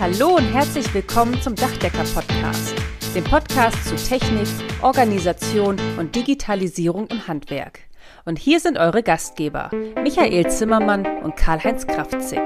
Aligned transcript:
Hallo 0.00 0.36
und 0.36 0.44
herzlich 0.44 0.94
willkommen 0.94 1.42
zum 1.42 1.56
Dachdecker-Podcast, 1.56 2.72
dem 3.16 3.24
Podcast 3.24 3.84
zu 3.84 3.96
Technik, 3.96 4.46
Organisation 4.80 5.76
und 5.98 6.14
Digitalisierung 6.14 7.08
im 7.08 7.26
Handwerk. 7.26 7.80
Und 8.24 8.38
hier 8.38 8.60
sind 8.60 8.78
eure 8.78 9.02
Gastgeber, 9.02 9.72
Michael 10.00 10.48
Zimmermann 10.52 11.04
und 11.24 11.34
Karl-Heinz 11.34 11.84
Kraftzig. 11.88 12.38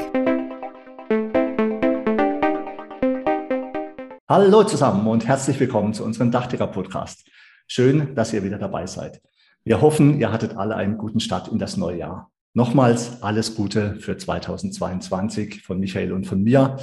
Hallo 4.27 4.65
zusammen 4.65 5.07
und 5.07 5.27
herzlich 5.27 5.61
willkommen 5.61 5.93
zu 5.93 6.05
unserem 6.05 6.31
Dachdecker-Podcast. 6.31 7.29
Schön, 7.67 8.15
dass 8.15 8.33
ihr 8.33 8.45
wieder 8.45 8.57
dabei 8.57 8.87
seid. 8.87 9.21
Wir 9.63 9.83
hoffen, 9.83 10.19
ihr 10.19 10.33
hattet 10.33 10.57
alle 10.57 10.75
einen 10.77 10.97
guten 10.97 11.21
Start 11.21 11.49
in 11.49 11.59
das 11.59 11.77
neue 11.77 11.99
Jahr. 11.99 12.31
Nochmals 12.55 13.23
alles 13.23 13.55
Gute 13.55 13.97
für 13.97 14.17
2022 14.17 15.63
von 15.63 15.79
Michael 15.79 16.13
und 16.13 16.27
von 16.27 16.43
mir. 16.43 16.79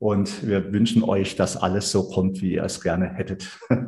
Und 0.00 0.46
wir 0.46 0.72
wünschen 0.72 1.02
euch, 1.02 1.34
dass 1.34 1.56
alles 1.56 1.90
so 1.90 2.08
kommt, 2.08 2.40
wie 2.40 2.54
ihr 2.54 2.62
es 2.62 2.80
gerne 2.80 3.14
hättet. 3.14 3.58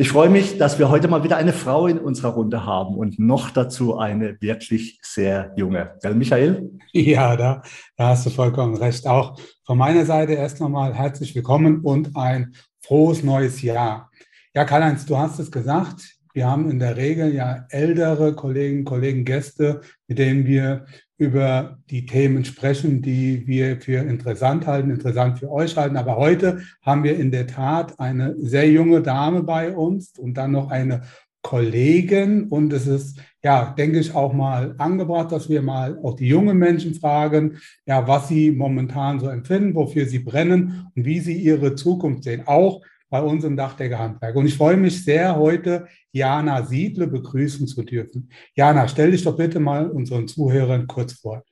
Ich 0.00 0.10
freue 0.10 0.28
mich, 0.28 0.58
dass 0.58 0.78
wir 0.78 0.90
heute 0.90 1.08
mal 1.08 1.24
wieder 1.24 1.36
eine 1.36 1.52
Frau 1.52 1.88
in 1.88 1.98
unserer 1.98 2.34
Runde 2.34 2.64
haben 2.64 2.94
und 2.94 3.18
noch 3.18 3.50
dazu 3.50 3.98
eine 3.98 4.40
wirklich 4.40 5.00
sehr 5.02 5.52
junge. 5.56 5.96
Gell, 6.02 6.14
Michael? 6.14 6.70
Ja, 6.92 7.36
da, 7.36 7.62
da 7.96 8.10
hast 8.10 8.24
du 8.24 8.30
vollkommen 8.30 8.76
recht. 8.76 9.08
Auch 9.08 9.40
von 9.64 9.76
meiner 9.76 10.04
Seite 10.04 10.34
erst 10.34 10.60
nochmal 10.60 10.94
herzlich 10.94 11.34
willkommen 11.34 11.80
und 11.80 12.16
ein 12.16 12.54
frohes 12.80 13.24
neues 13.24 13.60
Jahr. 13.60 14.10
Ja, 14.54 14.64
Karl-Heinz, 14.64 15.04
du 15.04 15.18
hast 15.18 15.40
es 15.40 15.50
gesagt. 15.50 16.18
Wir 16.32 16.46
haben 16.46 16.70
in 16.70 16.78
der 16.78 16.96
Regel 16.96 17.34
ja 17.34 17.66
ältere 17.70 18.34
Kolleginnen, 18.34 18.84
Kollegen, 18.84 19.24
Gäste, 19.24 19.80
mit 20.06 20.18
denen 20.18 20.46
wir 20.46 20.86
über 21.18 21.78
die 21.90 22.06
Themen 22.06 22.44
sprechen, 22.44 23.02
die 23.02 23.46
wir 23.46 23.80
für 23.80 23.98
interessant 23.98 24.66
halten, 24.66 24.90
interessant 24.90 25.40
für 25.40 25.50
euch 25.50 25.76
halten. 25.76 25.96
Aber 25.96 26.16
heute 26.16 26.60
haben 26.82 27.02
wir 27.02 27.16
in 27.18 27.32
der 27.32 27.48
Tat 27.48 27.98
eine 27.98 28.36
sehr 28.38 28.70
junge 28.70 29.02
Dame 29.02 29.42
bei 29.42 29.74
uns 29.74 30.16
und 30.16 30.34
dann 30.34 30.52
noch 30.52 30.70
eine 30.70 31.02
Kollegin. 31.42 32.44
Und 32.44 32.72
es 32.72 32.86
ist, 32.86 33.20
ja, 33.42 33.74
denke 33.76 33.98
ich, 33.98 34.14
auch 34.14 34.32
mal 34.32 34.76
angebracht, 34.78 35.32
dass 35.32 35.48
wir 35.48 35.60
mal 35.60 35.98
auch 36.02 36.14
die 36.14 36.28
jungen 36.28 36.56
Menschen 36.56 36.94
fragen, 36.94 37.58
ja, 37.84 38.06
was 38.06 38.28
sie 38.28 38.52
momentan 38.52 39.18
so 39.18 39.28
empfinden, 39.28 39.74
wofür 39.74 40.06
sie 40.06 40.20
brennen 40.20 40.86
und 40.94 41.04
wie 41.04 41.18
sie 41.18 41.36
ihre 41.36 41.74
Zukunft 41.74 42.24
sehen. 42.24 42.42
Auch 42.46 42.80
bei 43.10 43.22
uns 43.22 43.44
im 43.44 43.56
Dachdeckerhandwerk. 43.56 44.36
Und 44.36 44.46
ich 44.46 44.56
freue 44.56 44.76
mich 44.76 45.04
sehr, 45.04 45.36
heute 45.36 45.88
Jana 46.12 46.62
Siedle 46.62 47.06
begrüßen 47.06 47.66
zu 47.66 47.82
dürfen. 47.82 48.30
Jana, 48.54 48.88
stell 48.88 49.10
dich 49.10 49.24
doch 49.24 49.36
bitte 49.36 49.60
mal 49.60 49.90
unseren 49.90 50.28
Zuhörern 50.28 50.86
kurz 50.86 51.14
vor. 51.14 51.42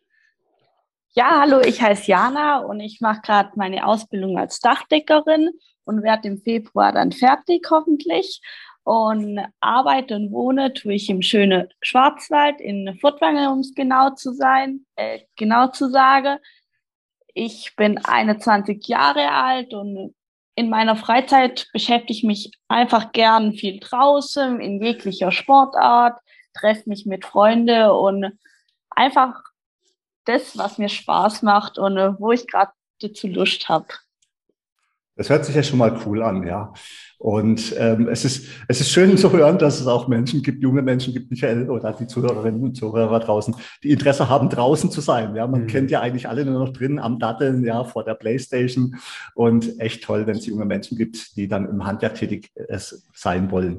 Ja, 1.14 1.40
hallo, 1.40 1.60
ich 1.60 1.80
heiße 1.80 2.10
Jana 2.10 2.58
und 2.58 2.80
ich 2.80 3.00
mache 3.00 3.22
gerade 3.22 3.50
meine 3.56 3.86
Ausbildung 3.86 4.36
als 4.38 4.60
Dachdeckerin 4.60 5.48
und 5.84 6.02
werde 6.02 6.28
im 6.28 6.38
Februar 6.38 6.92
dann 6.92 7.12
fertig, 7.12 7.66
hoffentlich. 7.70 8.42
Und 8.84 9.40
arbeite 9.60 10.14
und 10.14 10.30
wohne 10.30 10.72
tue 10.72 10.94
ich 10.94 11.10
im 11.10 11.22
schönen 11.22 11.68
Schwarzwald 11.80 12.60
in 12.60 12.96
Furtwangen, 13.00 13.48
um 13.48 13.60
es 13.60 13.74
genau 13.74 14.10
zu 14.10 14.32
sein, 14.32 14.86
äh, 14.94 15.20
genau 15.36 15.68
zu 15.68 15.88
sagen. 15.90 16.38
Ich 17.34 17.74
bin 17.76 17.98
21 17.98 18.86
Jahre 18.86 19.32
alt 19.32 19.74
und 19.74 20.14
in 20.56 20.70
meiner 20.70 20.96
Freizeit 20.96 21.68
beschäftige 21.72 22.12
ich 22.14 22.24
mich 22.24 22.50
einfach 22.66 23.12
gern 23.12 23.52
viel 23.52 23.78
draußen, 23.78 24.58
in 24.58 24.82
jeglicher 24.82 25.30
Sportart, 25.30 26.18
treffe 26.54 26.88
mich 26.88 27.04
mit 27.04 27.26
Freunden 27.26 27.90
und 27.90 28.38
einfach 28.90 29.34
das, 30.24 30.56
was 30.56 30.78
mir 30.78 30.88
Spaß 30.88 31.42
macht 31.42 31.78
und 31.78 31.98
äh, 31.98 32.18
wo 32.18 32.32
ich 32.32 32.46
gerade 32.46 32.72
dazu 33.00 33.28
Lust 33.28 33.68
habe. 33.68 33.86
Das 35.16 35.30
hört 35.30 35.44
sich 35.44 35.54
ja 35.54 35.62
schon 35.62 35.78
mal 35.78 35.98
cool 36.04 36.22
an, 36.22 36.46
ja. 36.46 36.72
Und 37.18 37.74
ähm, 37.78 38.08
es, 38.08 38.26
ist, 38.26 38.46
es 38.68 38.80
ist 38.82 38.90
schön 38.90 39.16
zu 39.16 39.32
hören, 39.32 39.56
dass 39.56 39.80
es 39.80 39.86
auch 39.86 40.06
Menschen 40.06 40.42
gibt, 40.42 40.62
junge 40.62 40.82
Menschen 40.82 41.14
gibt, 41.14 41.30
Michael, 41.30 41.70
oder 41.70 41.92
die 41.94 42.06
Zuhörerinnen 42.06 42.62
und 42.62 42.76
Zuhörer 42.76 43.20
draußen, 43.20 43.56
die 43.82 43.90
Interesse 43.90 44.28
haben, 44.28 44.50
draußen 44.50 44.90
zu 44.90 45.00
sein. 45.00 45.34
Ja, 45.34 45.46
man 45.46 45.62
mhm. 45.62 45.66
kennt 45.66 45.90
ja 45.90 46.02
eigentlich 46.02 46.28
alle 46.28 46.44
nur 46.44 46.58
noch 46.58 46.74
drin 46.74 46.98
am 46.98 47.18
Datteln, 47.18 47.64
ja, 47.64 47.84
vor 47.84 48.04
der 48.04 48.14
Playstation. 48.14 48.96
Und 49.34 49.80
echt 49.80 50.04
toll, 50.04 50.26
wenn 50.26 50.36
es 50.36 50.44
junge 50.44 50.66
Menschen 50.66 50.98
gibt, 50.98 51.36
die 51.36 51.48
dann 51.48 51.66
im 51.66 51.86
Handwerk 51.86 52.16
tätig 52.16 52.50
äh, 52.54 52.78
sein 53.14 53.50
wollen. 53.50 53.78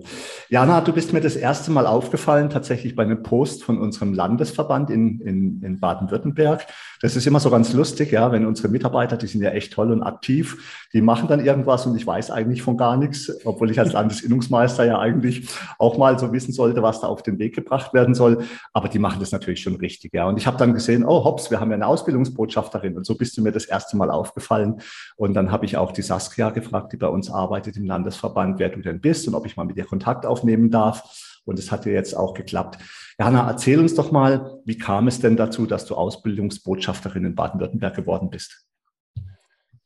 Jana, 0.50 0.82
du 0.82 0.92
bist 0.92 1.14
mir 1.14 1.22
das 1.22 1.36
erste 1.36 1.70
Mal 1.70 1.86
aufgefallen, 1.86 2.50
tatsächlich 2.50 2.96
bei 2.96 3.04
einem 3.04 3.22
Post 3.22 3.64
von 3.64 3.78
unserem 3.78 4.14
Landesverband 4.14 4.90
in, 4.90 5.22
in, 5.22 5.62
in 5.62 5.80
Baden-Württemberg. 5.80 6.66
Das 7.02 7.16
ist 7.16 7.28
immer 7.28 7.40
so 7.40 7.52
ganz 7.52 7.72
lustig, 7.74 8.12
ja, 8.12 8.32
wenn 8.32 8.48
unsere 8.48 8.70
Mitarbeiter, 8.70 9.16
die 9.16 9.28
sind 9.28 9.44
ja 9.44 9.52
echt 9.52 9.74
toll 9.74 9.92
und 9.92 10.02
aktiv, 10.02 10.88
die 10.94 11.02
machen 11.02 11.27
dann 11.28 11.44
irgendwas 11.44 11.86
und 11.86 11.96
ich 11.96 12.06
weiß 12.06 12.32
eigentlich 12.32 12.62
von 12.62 12.78
gar 12.78 12.98
nichts 12.98 13.32
obwohl 13.46 13.72
ich 13.72 13.80
als 13.80 13.94
Landesinnungsmeister 13.94 14.86
ja 14.86 15.00
eigentlich 15.00 15.50
auch 15.80 15.98
mal 15.98 16.18
so 16.20 16.32
wissen 16.32 16.52
sollte, 16.52 16.84
was 16.84 17.02
da 17.02 17.08
auf 17.08 17.24
den 17.24 17.40
Weg 17.40 17.56
gebracht 17.56 17.94
werden 17.94 18.16
soll. 18.16 18.44
Aber 18.74 18.90
die 18.90 19.00
machen 19.00 19.20
das 19.20 19.32
natürlich 19.32 19.62
schon 19.62 19.76
richtig, 19.76 20.14
ja. 20.14 20.28
Und 20.28 20.38
ich 20.38 20.48
habe 20.48 20.58
dann 20.58 20.74
gesehen, 20.74 21.06
oh 21.06 21.24
hops, 21.24 21.50
wir 21.52 21.60
haben 21.60 21.70
ja 21.70 21.76
eine 21.76 21.88
Ausbildungsbotschafterin. 21.88 22.98
Und 22.98 23.06
so 23.06 23.16
bist 23.16 23.38
du 23.38 23.42
mir 23.42 23.52
das 23.52 23.66
erste 23.66 23.98
Mal 23.98 24.12
aufgefallen. 24.12 24.82
Und 25.16 25.34
dann 25.34 25.52
habe 25.52 25.66
ich 25.66 25.78
auch 25.78 25.92
die 25.92 26.02
Saskia 26.02 26.50
gefragt, 26.50 26.94
die 26.94 26.98
bei 26.98 27.08
uns 27.08 27.32
arbeitet 27.32 27.78
im 27.78 27.86
Landesverband, 27.86 28.60
wer 28.60 28.70
du 28.70 28.82
denn 28.82 29.00
bist 29.02 29.28
und 29.28 29.36
ob 29.36 29.46
ich 29.46 29.58
mal 29.58 29.66
mit 29.66 29.78
dir 29.78 29.86
Kontakt 29.86 30.26
aufnehmen 30.26 30.70
darf. 30.70 31.40
Und 31.46 31.58
es 31.60 31.72
hat 31.72 31.86
ja 31.86 31.94
jetzt 31.94 32.16
auch 32.16 32.34
geklappt. 32.34 32.78
Jana, 33.18 33.48
erzähl 33.48 33.80
uns 33.80 33.96
doch 33.96 34.12
mal, 34.12 34.60
wie 34.66 34.78
kam 34.78 35.08
es 35.08 35.22
denn 35.22 35.38
dazu, 35.38 35.66
dass 35.66 35.86
du 35.86 35.96
Ausbildungsbotschafterin 35.96 37.24
in 37.24 37.36
Baden-Württemberg 37.36 37.96
geworden 37.96 38.30
bist? 38.30 38.66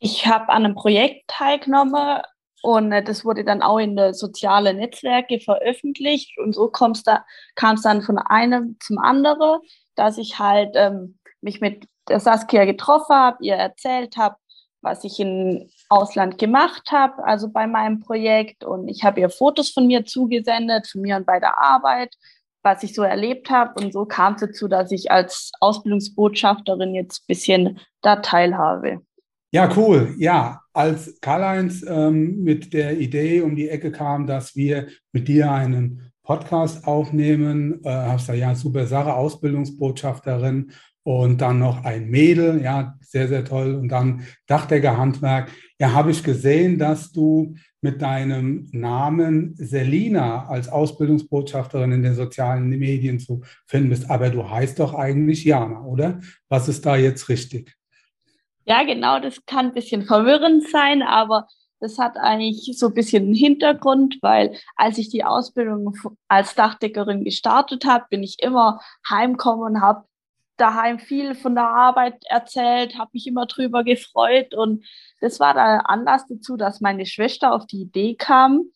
Ich 0.03 0.25
habe 0.25 0.49
an 0.49 0.65
einem 0.65 0.75
Projekt 0.75 1.27
teilgenommen, 1.27 2.21
und 2.61 2.91
äh, 2.91 3.03
das 3.03 3.25
wurde 3.25 3.43
dann 3.43 3.61
auch 3.61 3.79
in 3.79 3.95
den 3.95 4.13
sozialen 4.13 4.77
Netzwerke 4.77 5.39
veröffentlicht. 5.39 6.37
Und 6.39 6.53
so 6.53 6.69
kam 6.69 6.91
es 6.91 7.03
dann 7.03 8.01
von 8.01 8.17
einem 8.17 8.77
zum 8.79 8.97
anderen, 8.99 9.61
dass 9.95 10.17
ich 10.17 10.39
halt 10.39 10.71
ähm, 10.75 11.17
mich 11.41 11.61
mit 11.61 11.85
der 12.07 12.19
Saskia 12.19 12.65
getroffen 12.65 13.15
habe, 13.15 13.37
ihr 13.41 13.55
erzählt 13.55 14.17
habe, 14.17 14.35
was 14.81 15.03
ich 15.03 15.19
im 15.19 15.69
Ausland 15.89 16.37
gemacht 16.39 16.91
habe, 16.91 17.23
also 17.23 17.49
bei 17.49 17.67
meinem 17.67 17.99
Projekt. 17.99 18.63
Und 18.63 18.87
ich 18.87 19.03
habe 19.03 19.19
ihr 19.19 19.29
Fotos 19.29 19.69
von 19.69 19.87
mir 19.87 20.05
zugesendet, 20.05 20.87
von 20.87 21.01
mir 21.01 21.17
und 21.17 21.25
bei 21.25 21.39
der 21.39 21.59
Arbeit, 21.59 22.15
was 22.63 22.83
ich 22.83 22.95
so 22.95 23.03
erlebt 23.03 23.49
habe. 23.49 23.79
Und 23.79 23.93
so 23.93 24.05
kam 24.05 24.33
es 24.33 24.41
dazu, 24.41 24.67
dass 24.67 24.91
ich 24.91 25.11
als 25.11 25.51
Ausbildungsbotschafterin 25.59 26.95
jetzt 26.95 27.21
ein 27.21 27.27
bisschen 27.27 27.79
da 28.01 28.17
teilhabe. 28.17 29.01
Ja, 29.53 29.69
cool. 29.75 30.15
Ja, 30.17 30.61
als 30.71 31.19
Karl-Heinz 31.19 31.83
ähm, 31.85 32.41
mit 32.41 32.71
der 32.73 32.97
Idee 32.97 33.41
um 33.41 33.53
die 33.55 33.67
Ecke 33.67 33.91
kam, 33.91 34.25
dass 34.25 34.55
wir 34.55 34.87
mit 35.11 35.27
dir 35.27 35.51
einen 35.51 36.11
Podcast 36.23 36.87
aufnehmen, 36.87 37.83
äh, 37.83 37.89
hast 37.89 38.29
du 38.29 38.33
ja 38.33 38.55
super 38.55 38.85
Sache, 38.85 39.13
Ausbildungsbotschafterin 39.13 40.71
und 41.03 41.41
dann 41.41 41.59
noch 41.59 41.83
ein 41.83 42.09
Mädel, 42.09 42.61
ja, 42.61 42.95
sehr, 43.01 43.27
sehr 43.27 43.43
toll. 43.43 43.75
Und 43.75 43.89
dann 43.89 44.21
Dachdeckerhandwerk. 44.47 45.49
Ja, 45.79 45.91
habe 45.93 46.11
ich 46.11 46.23
gesehen, 46.23 46.77
dass 46.77 47.11
du 47.11 47.55
mit 47.81 48.01
deinem 48.01 48.69
Namen 48.71 49.55
Selina 49.57 50.47
als 50.47 50.69
Ausbildungsbotschafterin 50.69 51.91
in 51.91 52.03
den 52.03 52.15
sozialen 52.15 52.69
Medien 52.69 53.19
zu 53.19 53.41
finden 53.67 53.89
bist. 53.89 54.09
Aber 54.09 54.29
du 54.29 54.49
heißt 54.49 54.79
doch 54.79 54.93
eigentlich 54.93 55.43
Jana, 55.43 55.83
oder? 55.83 56.21
Was 56.47 56.69
ist 56.69 56.85
da 56.85 56.95
jetzt 56.95 57.27
richtig? 57.27 57.75
Ja, 58.71 58.83
genau, 58.83 59.19
das 59.19 59.45
kann 59.45 59.65
ein 59.65 59.73
bisschen 59.73 60.05
verwirrend 60.05 60.65
sein, 60.69 61.01
aber 61.01 61.45
das 61.81 61.97
hat 61.97 62.15
eigentlich 62.15 62.71
so 62.79 62.87
ein 62.87 62.93
bisschen 62.93 63.23
einen 63.25 63.33
Hintergrund, 63.33 64.17
weil 64.21 64.55
als 64.77 64.97
ich 64.97 65.09
die 65.09 65.25
Ausbildung 65.25 65.93
als 66.29 66.55
Dachdeckerin 66.55 67.25
gestartet 67.25 67.83
habe, 67.83 68.05
bin 68.09 68.23
ich 68.23 68.37
immer 68.41 68.79
heimgekommen 69.09 69.75
und 69.75 69.81
habe 69.81 70.05
daheim 70.55 70.99
viel 70.99 71.35
von 71.35 71.53
der 71.53 71.67
Arbeit 71.67 72.23
erzählt, 72.29 72.97
habe 72.97 73.09
mich 73.11 73.27
immer 73.27 73.45
drüber 73.45 73.83
gefreut 73.83 74.53
und 74.53 74.85
das 75.19 75.41
war 75.41 75.53
der 75.53 75.89
Anlass 75.89 76.25
dazu, 76.27 76.55
dass 76.55 76.79
meine 76.79 77.05
Schwester 77.05 77.53
auf 77.53 77.65
die 77.65 77.81
Idee 77.81 78.15
kam, 78.15 78.69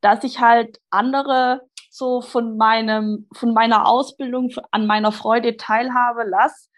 dass 0.00 0.24
ich 0.24 0.40
halt 0.40 0.80
andere 0.88 1.68
so 1.90 2.22
von 2.22 2.56
meinem 2.56 3.28
von 3.34 3.52
meiner 3.52 3.86
Ausbildung 3.86 4.54
an 4.70 4.86
meiner 4.86 5.12
Freude 5.12 5.58
teilhabe 5.58 6.22
lasse 6.24 6.70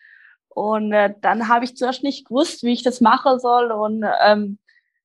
und 0.57 0.91
äh, 0.95 1.13
dann 1.21 1.49
habe 1.49 1.67
ich 1.67 1.77
zuerst 1.77 2.03
nicht 2.03 2.29
gewusst, 2.29 2.63
wie 2.63 2.73
ich 2.73 2.83
das 2.83 3.03
machen 3.03 3.39
soll. 3.39 3.71
Und 3.71 4.07
ähm, 4.25 4.59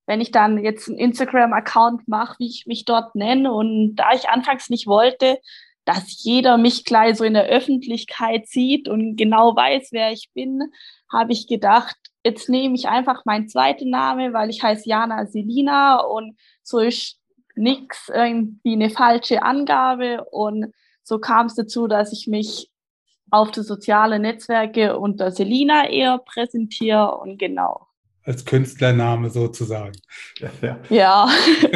wenn 0.06 0.22
ich 0.22 0.32
dann 0.32 0.64
jetzt 0.64 0.88
einen 0.88 0.98
Instagram-Account 0.98 2.08
mache, 2.08 2.40
wie 2.40 2.48
ich 2.48 2.68
mich 2.68 2.86
dort 2.86 3.16
nenne. 3.16 3.52
Und 3.52 3.98
da 3.98 4.14
ich 4.14 4.30
anfangs 4.30 4.70
nicht 4.70 4.88
wollte, 4.88 5.40
dass 5.84 6.24
jeder 6.24 6.58
mich 6.58 6.86
gleich 6.86 7.18
so 7.18 7.26
in 7.26 7.34
der 7.34 7.48
Öffentlichkeit 7.48 8.48
sieht 8.48 8.88
und 8.88 9.18
genau 9.18 9.54
weiß, 9.54 9.90
wer 9.92 10.14
ich 10.14 10.30
bin, 10.34 10.72
habe 11.12 11.34
ich 11.34 11.48
gedacht, 11.48 11.98
jetzt 12.24 12.48
nehme 12.48 12.76
ich 12.76 12.88
einfach 12.88 13.26
meinen 13.26 13.50
zweiten 13.50 13.90
Name, 13.90 14.32
weil 14.32 14.50
ich 14.50 14.64
heiße 14.64 14.88
Jana 14.88 15.26
Selina 15.26 16.00
und 16.00 16.38
so 16.64 16.80
ist 16.80 17.20
nichts 17.56 18.10
irgendwie 18.14 18.76
eine 18.76 18.90
falsche 18.90 19.44
Angabe. 19.44 20.24
Und 20.32 20.74
so 21.04 21.20
kam 21.20 21.48
es 21.48 21.56
dazu, 21.56 21.88
dass 21.88 22.14
ich 22.14 22.28
mich 22.28 22.72
auf 23.32 23.52
die 23.52 23.64
sozialen 23.64 24.22
Netzwerke 24.22 24.98
unter 24.98 25.32
Selina 25.32 25.90
eher 25.90 26.20
präsentiere 26.20 27.18
und 27.18 27.40
genau. 27.40 27.88
als 28.24 28.46
Künstlername 28.46 29.30
sozusagen. 29.30 29.98
Ja. 30.62 30.80
ja. 30.90 31.30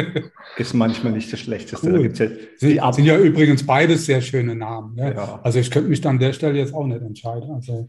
Ist 0.56 0.74
manchmal 0.74 1.12
nicht 1.12 1.32
das 1.32 1.40
Schlechteste. 1.40 1.86
Cool. 1.90 2.08
Da 2.10 2.24
ja 2.24 2.30
sind, 2.56 2.94
sind, 2.94 3.04
ja 3.04 3.18
übrigens 3.18 3.66
beides 3.66 4.06
sehr 4.06 4.20
schöne 4.20 4.54
Namen. 4.54 4.94
Ne? 4.94 5.14
Ja. 5.16 5.40
Also 5.42 5.58
ich 5.58 5.70
könnte 5.70 5.88
mich 5.88 6.00
dann 6.00 6.16
an 6.16 6.20
der 6.20 6.32
Stelle 6.32 6.58
jetzt 6.58 6.74
auch 6.74 6.86
nicht 6.86 7.02
entscheiden. 7.02 7.50
Also 7.50 7.86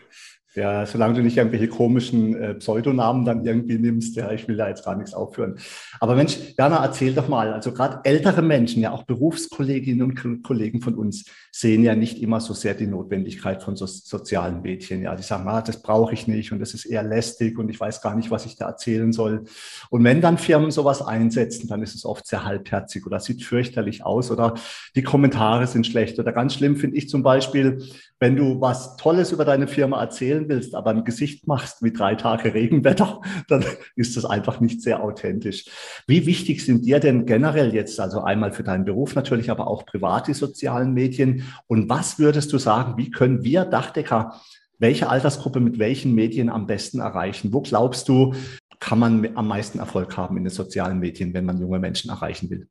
ja, 0.57 0.88
solange 0.88 1.13
du 1.13 1.21
nicht 1.21 1.38
irgendwelche 1.38 1.68
komischen 1.68 2.36
äh, 2.36 2.56
Pseudonamen 2.56 3.25
dann 3.25 3.45
irgendwie 3.45 3.77
nimmst, 3.77 4.15
ja, 4.15 4.31
ich 4.31 4.48
will 4.48 4.57
da 4.57 4.68
jetzt 4.68 4.83
gar 4.83 4.95
nichts 4.95 5.13
aufführen. 5.13 5.59
Aber 6.00 6.15
Mensch, 6.15 6.38
Jana, 6.57 6.83
erzähl 6.83 7.13
doch 7.13 7.27
mal, 7.27 7.54
also 7.54 7.71
gerade 7.71 8.00
ältere 8.04 8.42
Menschen, 8.42 8.81
ja 8.81 8.92
auch 8.92 9.04
Berufskolleginnen 9.04 10.01
und 10.01 10.44
Kollegen 10.44 10.81
von 10.81 10.95
uns 10.95 11.25
sehen 11.51 11.83
ja 11.83 11.95
nicht 11.95 12.21
immer 12.21 12.39
so 12.39 12.54
sehr 12.54 12.74
die 12.74 12.88
Notwendigkeit 12.88 13.62
von 13.62 13.75
so 13.75 13.86
sozialen 13.86 14.63
Medien. 14.63 15.04
Ja, 15.04 15.15
die 15.15 15.24
sagen, 15.24 15.48
ah, 15.48 15.62
das 15.62 15.81
brauche 15.83 16.13
ich 16.13 16.27
nicht 16.27 16.51
und 16.51 16.60
das 16.60 16.74
ist 16.74 16.86
eher 16.86 17.03
lästig 17.03 17.60
und 17.60 17.69
ich 17.69 17.80
weiß 17.80 18.01
gar 18.01 18.15
nicht, 18.15 18.31
was 18.31 18.48
ich 18.48 18.56
da 18.56 18.68
erzählen 18.68 19.13
soll. 19.13 19.44
Und 19.92 20.03
wenn 20.03 20.21
dann 20.21 20.39
Firmen 20.39 20.71
sowas 20.71 21.03
einsetzen, 21.03 21.68
dann 21.68 21.83
ist 21.83 21.94
es 21.94 22.03
oft 22.03 22.25
sehr 22.25 22.45
halbherzig 22.45 23.06
oder 23.06 23.19
sieht 23.19 23.44
fürchterlich 23.44 24.03
aus 24.03 24.31
oder 24.31 24.56
die 24.95 25.03
Kommentare 25.03 25.68
sind 25.68 25.86
schlecht. 25.86 26.18
Oder 26.18 26.31
ganz 26.31 26.56
schlimm 26.56 26.77
finde 26.77 26.98
ich 26.98 27.10
zum 27.10 27.21
Beispiel, 27.21 27.83
wenn 28.19 28.36
du 28.36 28.60
was 28.60 28.98
Tolles 28.98 29.31
über 29.31 29.45
deine 29.45 29.68
Firma 29.68 30.01
erzählen 30.01 30.47
willst, 30.50 30.76
aber 30.76 30.92
ein 30.92 31.04
Gesicht 31.04 31.48
machst 31.48 31.84
wie 31.84 31.92
drei 31.92 32.16
Tage 32.16 32.54
Regenwetter, 32.54 33.22
dann 33.48 33.64
ist 33.96 34.18
das 34.18 34.26
einfach 34.26 34.60
nicht 34.60 34.82
sehr 34.82 35.04
authentisch. 35.04 35.66
Wie 36.08 36.26
wichtig 36.26 36.66
sind 36.66 36.86
dir 36.86 37.00
denn 37.00 37.26
generell 37.26 37.74
jetzt, 37.74 38.00
also 38.00 38.22
einmal 38.22 38.52
für 38.52 38.64
deinen 38.64 38.86
Beruf 38.86 39.16
natürlich, 39.16 39.50
aber 39.52 39.68
auch 39.68 39.86
privat 39.86 40.28
die 40.28 40.34
sozialen 40.34 40.94
Medien? 40.94 41.44
Und 41.68 41.90
was 41.90 42.20
würdest 42.20 42.52
du 42.54 42.58
sagen, 42.58 42.98
wie 42.98 43.12
können 43.12 43.44
wir 43.44 43.66
Dachdecker 43.66 44.40
welche 44.80 45.10
Altersgruppe 45.10 45.60
mit 45.60 45.80
welchen 45.80 46.14
Medien 46.14 46.50
am 46.50 46.68
besten 46.68 47.00
erreichen? 47.00 47.52
Wo 47.54 47.62
glaubst 47.62 48.08
du, 48.10 48.36
kann 48.80 49.00
man 49.00 49.36
am 49.36 49.48
meisten 49.48 49.80
Erfolg 49.80 50.16
haben 50.18 50.38
in 50.38 50.44
den 50.44 50.52
sozialen 50.52 51.00
Medien, 51.00 51.34
wenn 51.34 51.46
man 51.46 51.60
junge 51.60 51.80
Menschen 51.80 52.12
erreichen 52.12 52.50
will? 52.50 52.68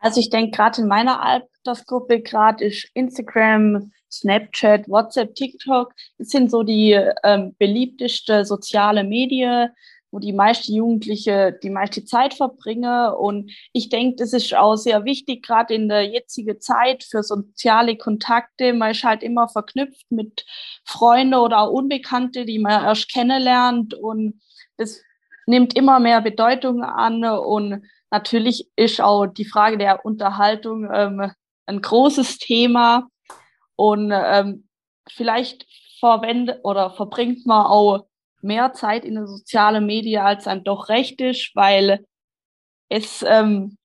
Also 0.00 0.20
ich 0.20 0.30
denke, 0.30 0.56
gerade 0.56 0.82
in 0.82 0.88
meiner 0.88 1.22
Altersgruppe, 1.22 2.20
gerade 2.20 2.64
ist 2.64 2.90
Instagram, 2.92 3.92
Snapchat, 4.12 4.88
WhatsApp, 4.88 5.34
TikTok, 5.34 5.92
das 6.18 6.28
sind 6.28 6.50
so 6.50 6.62
die 6.62 6.92
ähm, 7.24 7.54
beliebteste 7.58 8.44
soziale 8.44 9.04
Medien, 9.04 9.70
wo 10.10 10.18
die 10.18 10.34
meisten 10.34 10.74
Jugendliche 10.74 11.58
die 11.62 11.70
meiste 11.70 12.04
Zeit 12.04 12.34
verbringen. 12.34 13.14
Und 13.14 13.50
ich 13.72 13.88
denke, 13.88 14.16
das 14.16 14.34
ist 14.34 14.54
auch 14.54 14.76
sehr 14.76 15.04
wichtig, 15.04 15.42
gerade 15.42 15.74
in 15.74 15.88
der 15.88 16.06
jetzigen 16.06 16.60
Zeit 16.60 17.02
für 17.02 17.22
soziale 17.22 17.96
Kontakte. 17.96 18.74
Man 18.74 18.90
ist 18.90 19.04
halt 19.04 19.22
immer 19.22 19.48
verknüpft 19.48 20.04
mit 20.10 20.44
Freunden 20.84 21.34
oder 21.34 21.60
auch 21.60 21.72
Unbekannte, 21.72 22.44
die 22.44 22.58
man 22.58 22.84
erst 22.84 23.10
kennenlernt. 23.10 23.94
Und 23.94 24.42
das 24.76 25.00
nimmt 25.46 25.74
immer 25.74 25.98
mehr 25.98 26.20
Bedeutung 26.20 26.82
an. 26.82 27.24
Und 27.24 27.82
Natürlich 28.12 28.70
ist 28.76 29.00
auch 29.00 29.26
die 29.26 29.46
Frage 29.46 29.78
der 29.78 30.04
Unterhaltung 30.04 30.86
ähm, 30.92 31.32
ein 31.64 31.80
großes 31.80 32.36
Thema 32.36 33.08
und 33.76 34.12
ähm, 34.14 34.68
vielleicht 35.08 35.66
verwendet 35.98 36.60
oder 36.64 36.90
verbringt 36.90 37.46
man 37.46 37.66
auch 37.66 38.06
mehr 38.40 38.72
Zeit 38.72 39.04
in 39.04 39.14
den 39.14 39.26
sozialen 39.26 39.86
Medien, 39.86 40.22
als 40.22 40.46
einem 40.46 40.64
doch 40.64 40.88
recht 40.88 41.20
ist, 41.20 41.52
weil 41.54 42.04
es 42.88 43.24
ähm, 43.26 43.78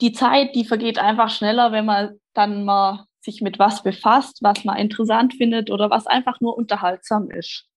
die 0.00 0.12
Zeit, 0.12 0.54
die 0.54 0.64
vergeht 0.64 0.98
einfach 0.98 1.30
schneller, 1.30 1.72
wenn 1.72 1.84
man 1.84 2.18
dann 2.34 2.64
mal 2.64 3.04
sich 3.20 3.42
mit 3.42 3.58
was 3.58 3.82
befasst, 3.82 4.38
was 4.42 4.64
man 4.64 4.78
interessant 4.78 5.34
findet 5.34 5.70
oder 5.70 5.90
was 5.90 6.06
einfach 6.06 6.40
nur 6.40 6.56
unterhaltsam 6.56 7.30
ist. 7.30 7.69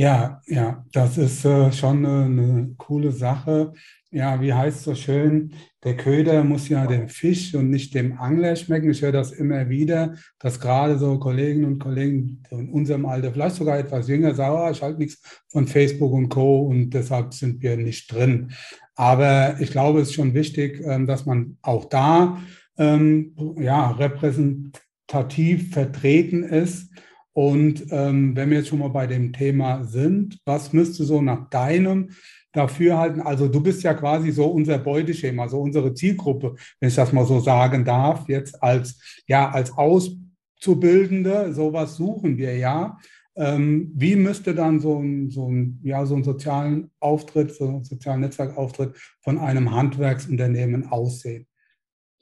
Ja, 0.00 0.40
ja, 0.46 0.84
das 0.92 1.18
ist 1.18 1.44
äh, 1.44 1.70
schon 1.72 2.06
eine, 2.06 2.24
eine 2.24 2.74
coole 2.78 3.12
Sache 3.12 3.72
ja, 4.12 4.40
wie 4.40 4.52
heißt 4.52 4.82
so 4.82 4.94
schön, 4.96 5.52
der 5.84 5.96
Köder 5.96 6.42
muss 6.42 6.68
ja 6.68 6.86
dem 6.86 7.08
Fisch 7.08 7.54
und 7.54 7.70
nicht 7.70 7.94
dem 7.94 8.18
Angler 8.18 8.56
schmecken. 8.56 8.90
Ich 8.90 9.02
höre 9.02 9.12
das 9.12 9.30
immer 9.30 9.68
wieder, 9.68 10.14
dass 10.40 10.58
gerade 10.58 10.98
so 10.98 11.18
Kolleginnen 11.18 11.64
und 11.64 11.78
Kollegen 11.78 12.42
in 12.50 12.70
unserem 12.70 13.06
Alter, 13.06 13.32
vielleicht 13.32 13.54
sogar 13.56 13.78
etwas 13.78 14.08
jünger, 14.08 14.34
sagen, 14.34 14.56
oh, 14.58 14.70
ich 14.70 14.82
halte 14.82 14.98
nichts 14.98 15.22
von 15.48 15.68
Facebook 15.68 16.12
und 16.12 16.28
Co. 16.28 16.66
und 16.66 16.90
deshalb 16.90 17.34
sind 17.34 17.62
wir 17.62 17.76
nicht 17.76 18.12
drin. 18.12 18.50
Aber 18.96 19.60
ich 19.60 19.70
glaube, 19.70 20.00
es 20.00 20.08
ist 20.08 20.14
schon 20.14 20.34
wichtig, 20.34 20.82
ähm, 20.84 21.06
dass 21.06 21.24
man 21.24 21.56
auch 21.62 21.84
da 21.84 22.42
ähm, 22.78 23.36
ja, 23.58 23.92
repräsentativ 23.92 25.72
vertreten 25.72 26.42
ist. 26.42 26.90
Und 27.40 27.86
ähm, 27.90 28.36
wenn 28.36 28.50
wir 28.50 28.58
jetzt 28.58 28.68
schon 28.68 28.80
mal 28.80 28.90
bei 28.90 29.06
dem 29.06 29.32
Thema 29.32 29.82
sind, 29.84 30.38
was 30.44 30.74
müsste 30.74 31.04
so 31.04 31.22
nach 31.22 31.48
deinem 31.48 32.10
dafür 32.52 32.98
halten. 32.98 33.22
Also 33.22 33.48
du 33.48 33.62
bist 33.62 33.82
ja 33.82 33.94
quasi 33.94 34.30
so 34.30 34.44
unser 34.44 34.76
Beuteschema, 34.76 35.48
so 35.48 35.58
unsere 35.58 35.94
Zielgruppe, 35.94 36.56
wenn 36.78 36.90
ich 36.90 36.94
das 36.94 37.14
mal 37.14 37.24
so 37.24 37.40
sagen 37.40 37.82
darf, 37.82 38.28
jetzt 38.28 38.62
als, 38.62 39.22
ja, 39.26 39.50
als 39.50 39.72
Auszubildende, 39.72 41.54
sowas 41.54 41.96
suchen 41.96 42.36
wir 42.36 42.58
ja. 42.58 42.98
Ähm, 43.36 43.90
wie 43.94 44.16
müsste 44.16 44.54
dann 44.54 44.78
so 44.78 44.98
ein, 44.98 45.30
so 45.30 45.50
ein, 45.50 45.80
ja, 45.82 46.04
so 46.04 46.16
ein 46.16 46.24
sozialen 46.24 46.90
Auftritt, 47.00 47.54
so 47.54 47.68
ein 47.68 47.84
sozialen 47.84 48.20
Netzwerkauftritt 48.20 48.94
von 49.22 49.38
einem 49.38 49.74
Handwerksunternehmen 49.74 50.88
aussehen, 50.88 51.46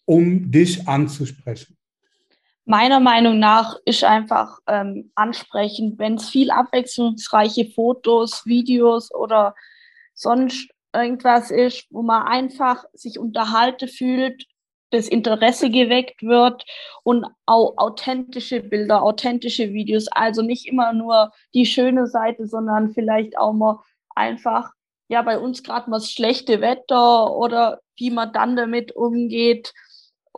um 0.05 0.49
dich 0.53 0.87
anzusprechen? 0.87 1.78
Meiner 2.71 3.01
Meinung 3.01 3.39
nach 3.39 3.77
ist 3.87 4.05
einfach 4.05 4.59
ähm, 4.67 5.11
ansprechend, 5.15 5.99
wenn 5.99 6.17
es 6.17 6.29
viel 6.29 6.51
abwechslungsreiche 6.51 7.71
Fotos, 7.71 8.45
Videos 8.45 9.11
oder 9.11 9.55
sonst 10.13 10.69
irgendwas 10.93 11.51
ist, 11.51 11.87
wo 11.89 12.03
man 12.03 12.27
einfach 12.27 12.85
sich 12.93 13.19
unterhalten 13.19 13.89
fühlt, 13.89 14.45
das 14.91 15.09
Interesse 15.09 15.71
geweckt 15.71 16.23
wird 16.23 16.63
und 17.05 17.25
auch 17.47 17.73
authentische 17.79 18.61
Bilder, 18.61 19.03
authentische 19.03 19.73
Videos. 19.73 20.09
Also 20.09 20.43
nicht 20.43 20.67
immer 20.67 20.93
nur 20.93 21.33
die 21.55 21.65
schöne 21.65 22.07
Seite, 22.07 22.47
sondern 22.47 22.93
vielleicht 22.93 23.39
auch 23.39 23.55
mal 23.55 23.79
einfach, 24.15 24.73
ja, 25.09 25.23
bei 25.23 25.39
uns 25.39 25.63
gerade 25.63 25.89
mal 25.89 26.01
das 26.01 26.13
schlechte 26.13 26.61
Wetter 26.61 27.35
oder 27.35 27.81
wie 27.97 28.11
man 28.11 28.31
dann 28.35 28.57
damit 28.57 28.95
umgeht. 28.95 29.73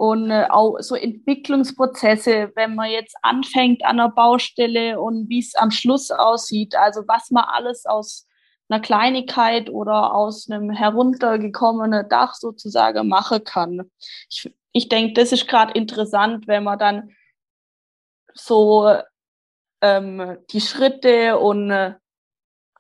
Und 0.01 0.31
äh, 0.31 0.47
auch 0.49 0.79
so 0.79 0.95
Entwicklungsprozesse, 0.95 2.53
wenn 2.55 2.75
man 2.75 2.91
jetzt 2.91 3.15
anfängt 3.21 3.85
an 3.85 3.99
der 3.99 4.09
Baustelle 4.09 4.99
und 4.99 5.29
wie 5.29 5.41
es 5.41 5.55
am 5.55 5.71
Schluss 5.71 6.11
aussieht. 6.11 6.75
Also 6.75 7.03
was 7.07 7.31
man 7.31 7.45
alles 7.45 7.85
aus 7.85 8.27
einer 8.71 8.81
Kleinigkeit 8.81 9.69
oder 9.69 10.15
aus 10.15 10.49
einem 10.49 10.71
heruntergekommenen 10.71 12.09
Dach 12.09 12.33
sozusagen 12.33 13.09
machen 13.09 13.45
kann. 13.45 13.91
Ich, 14.31 14.51
ich 14.73 14.89
denke, 14.89 15.13
das 15.21 15.33
ist 15.33 15.47
gerade 15.47 15.75
interessant, 15.75 16.49
wenn 16.49 16.65
man 16.65 16.79
dann 16.79 17.11
so 18.33 18.91
ähm, 19.83 20.39
die 20.51 20.63
Schritte 20.63 21.39
und 21.39 21.71
äh, 21.71 21.93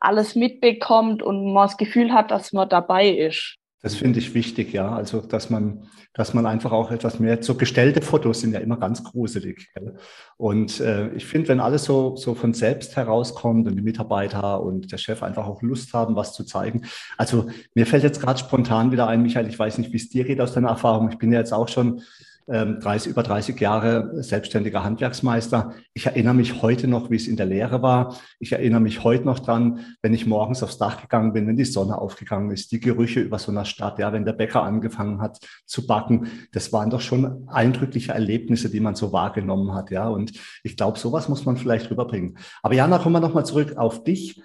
alles 0.00 0.36
mitbekommt 0.36 1.22
und 1.22 1.52
man 1.52 1.68
das 1.68 1.76
Gefühl 1.76 2.14
hat, 2.14 2.30
dass 2.30 2.54
man 2.54 2.70
dabei 2.70 3.10
ist. 3.10 3.59
Das 3.82 3.94
finde 3.94 4.18
ich 4.18 4.34
wichtig, 4.34 4.74
ja. 4.74 4.94
Also, 4.94 5.22
dass 5.22 5.48
man, 5.48 5.86
dass 6.12 6.34
man 6.34 6.44
einfach 6.44 6.70
auch 6.70 6.90
etwas 6.90 7.18
mehr, 7.18 7.42
so 7.42 7.54
gestellte 7.54 8.02
Fotos 8.02 8.40
sind 8.40 8.52
ja 8.52 8.60
immer 8.60 8.76
ganz 8.76 9.02
gruselig. 9.02 9.70
Gell? 9.74 9.96
Und 10.36 10.80
äh, 10.80 11.08
ich 11.14 11.24
finde, 11.24 11.48
wenn 11.48 11.60
alles 11.60 11.84
so, 11.84 12.14
so 12.16 12.34
von 12.34 12.52
selbst 12.52 12.96
herauskommt 12.96 13.66
und 13.66 13.76
die 13.76 13.82
Mitarbeiter 13.82 14.62
und 14.62 14.92
der 14.92 14.98
Chef 14.98 15.22
einfach 15.22 15.46
auch 15.46 15.62
Lust 15.62 15.94
haben, 15.94 16.14
was 16.14 16.34
zu 16.34 16.44
zeigen. 16.44 16.82
Also, 17.16 17.48
mir 17.74 17.86
fällt 17.86 18.02
jetzt 18.02 18.20
gerade 18.20 18.38
spontan 18.38 18.92
wieder 18.92 19.06
ein, 19.06 19.22
Michael, 19.22 19.48
ich 19.48 19.58
weiß 19.58 19.78
nicht, 19.78 19.92
wie 19.92 19.96
es 19.96 20.10
dir 20.10 20.24
geht 20.24 20.42
aus 20.42 20.52
deiner 20.52 20.68
Erfahrung. 20.68 21.08
Ich 21.10 21.18
bin 21.18 21.32
ja 21.32 21.38
jetzt 21.38 21.54
auch 21.54 21.68
schon 21.68 22.02
30, 22.46 23.06
ähm, 23.06 23.12
über 23.12 23.22
30 23.22 23.60
Jahre 23.60 24.22
selbstständiger 24.22 24.82
Handwerksmeister. 24.82 25.74
Ich 25.94 26.06
erinnere 26.06 26.34
mich 26.34 26.62
heute 26.62 26.88
noch, 26.88 27.10
wie 27.10 27.16
es 27.16 27.28
in 27.28 27.36
der 27.36 27.46
Lehre 27.46 27.82
war. 27.82 28.16
Ich 28.38 28.52
erinnere 28.52 28.80
mich 28.80 29.04
heute 29.04 29.24
noch 29.24 29.38
dran, 29.38 29.80
wenn 30.02 30.14
ich 30.14 30.26
morgens 30.26 30.62
aufs 30.62 30.78
Dach 30.78 31.00
gegangen 31.00 31.32
bin, 31.32 31.46
wenn 31.46 31.56
die 31.56 31.64
Sonne 31.64 31.98
aufgegangen 31.98 32.50
ist, 32.50 32.72
die 32.72 32.80
Gerüche 32.80 33.20
über 33.20 33.38
so 33.38 33.52
einer 33.52 33.64
Stadt, 33.64 33.98
ja, 33.98 34.12
wenn 34.12 34.24
der 34.24 34.32
Bäcker 34.32 34.62
angefangen 34.62 35.20
hat 35.20 35.38
zu 35.66 35.86
backen. 35.86 36.28
Das 36.52 36.72
waren 36.72 36.90
doch 36.90 37.00
schon 37.00 37.48
eindrückliche 37.48 38.12
Erlebnisse, 38.12 38.70
die 38.70 38.80
man 38.80 38.94
so 38.94 39.12
wahrgenommen 39.12 39.74
hat, 39.74 39.90
ja. 39.90 40.08
Und 40.08 40.32
ich 40.62 40.76
glaube, 40.76 40.98
sowas 40.98 41.28
muss 41.28 41.44
man 41.44 41.56
vielleicht 41.56 41.90
rüberbringen. 41.90 42.38
Aber 42.62 42.74
Jana, 42.74 42.98
kommen 42.98 43.14
wir 43.14 43.20
nochmal 43.20 43.46
zurück 43.46 43.76
auf 43.76 44.04
dich. 44.04 44.42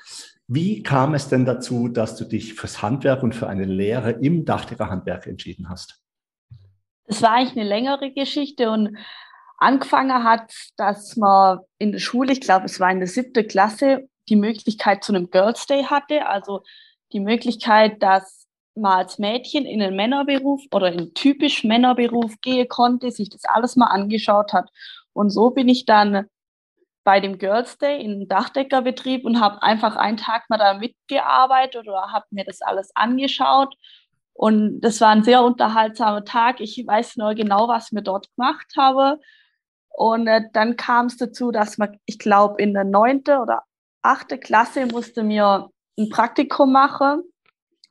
Wie 0.48 0.84
kam 0.84 1.16
es 1.16 1.28
denn 1.28 1.44
dazu, 1.44 1.88
dass 1.88 2.16
du 2.18 2.26
dich 2.26 2.54
fürs 2.54 2.84
Handwerk 2.84 3.24
und 3.24 3.34
für 3.34 3.48
eine 3.48 3.66
Lehre 3.66 4.12
im 4.12 4.46
Dachdeckerhandwerk 4.46 5.26
entschieden 5.26 5.70
hast? 5.70 6.05
Das 7.08 7.22
war 7.22 7.32
eigentlich 7.32 7.58
eine 7.58 7.68
längere 7.68 8.12
Geschichte 8.12 8.70
und 8.72 8.98
angefangen 9.58 10.24
hat, 10.24 10.52
dass 10.78 11.16
man 11.16 11.60
in 11.78 11.92
der 11.92 12.00
Schule, 12.00 12.34
ich 12.34 12.42
glaube, 12.42 12.66
es 12.66 12.80
war 12.80 12.92
in 12.92 13.00
der 13.00 13.08
siebten 13.08 13.48
Klasse, 13.48 14.10
die 14.28 14.36
Möglichkeit 14.36 15.04
zu 15.04 15.14
einem 15.14 15.30
Girls 15.30 15.66
Day 15.68 15.84
hatte, 15.84 16.28
also 16.28 16.64
die 17.14 17.20
Möglichkeit, 17.20 18.02
dass 18.02 18.48
man 18.76 19.00
als 19.00 19.20
Mädchen 19.20 19.66
in 19.66 19.82
einen 19.82 19.96
Männerberuf 19.96 20.62
oder 20.72 20.92
in 20.92 21.00
einen 21.00 21.14
typisch 21.14 21.64
Männerberuf 21.64 22.34
gehen 22.42 22.68
konnte, 22.68 23.12
sich 23.12 23.30
das 23.30 23.46
alles 23.46 23.76
mal 23.76 23.88
angeschaut 23.88 24.52
hat. 24.52 24.70
Und 25.14 25.30
so 25.30 25.52
bin 25.52 25.70
ich 25.70 25.86
dann 25.86 26.26
bei 27.06 27.20
dem 27.20 27.38
Girls 27.38 27.78
Day 27.78 28.04
in 28.04 28.14
einem 28.14 28.28
Dachdeckerbetrieb 28.28 29.26
und 29.26 29.40
habe 29.40 29.62
einfach 29.62 29.96
einen 29.96 30.18
Tag 30.18 30.50
mal 30.50 30.58
da 30.58 30.74
mitgearbeitet 30.74 31.88
oder 31.88 32.12
habe 32.12 32.26
mir 32.32 32.44
das 32.44 32.62
alles 32.62 32.92
angeschaut. 32.96 33.76
Und 34.38 34.82
das 34.82 35.00
war 35.00 35.10
ein 35.10 35.24
sehr 35.24 35.44
unterhaltsamer 35.44 36.26
Tag. 36.26 36.60
Ich 36.60 36.84
weiß 36.86 37.16
nur 37.16 37.36
genau, 37.36 37.70
was 37.70 37.94
wir 37.94 38.02
dort 38.02 38.28
gemacht 38.36 38.74
habe. 38.78 39.18
Und 39.88 40.28
äh, 40.28 40.42
dann 40.52 40.76
kam 40.76 41.06
es 41.06 41.16
dazu, 41.16 41.52
dass 41.52 41.78
man, 41.78 41.98
ich 42.06 42.20
glaube, 42.20 42.62
in 42.62 42.74
der 42.74 42.84
neunte 42.84 43.40
oder 43.40 43.64
achte 44.02 44.38
Klasse 44.38 44.88
musste 44.88 45.24
mir 45.24 45.70
ein 45.98 46.10
Praktikum 46.10 46.74
machen. 46.74 47.24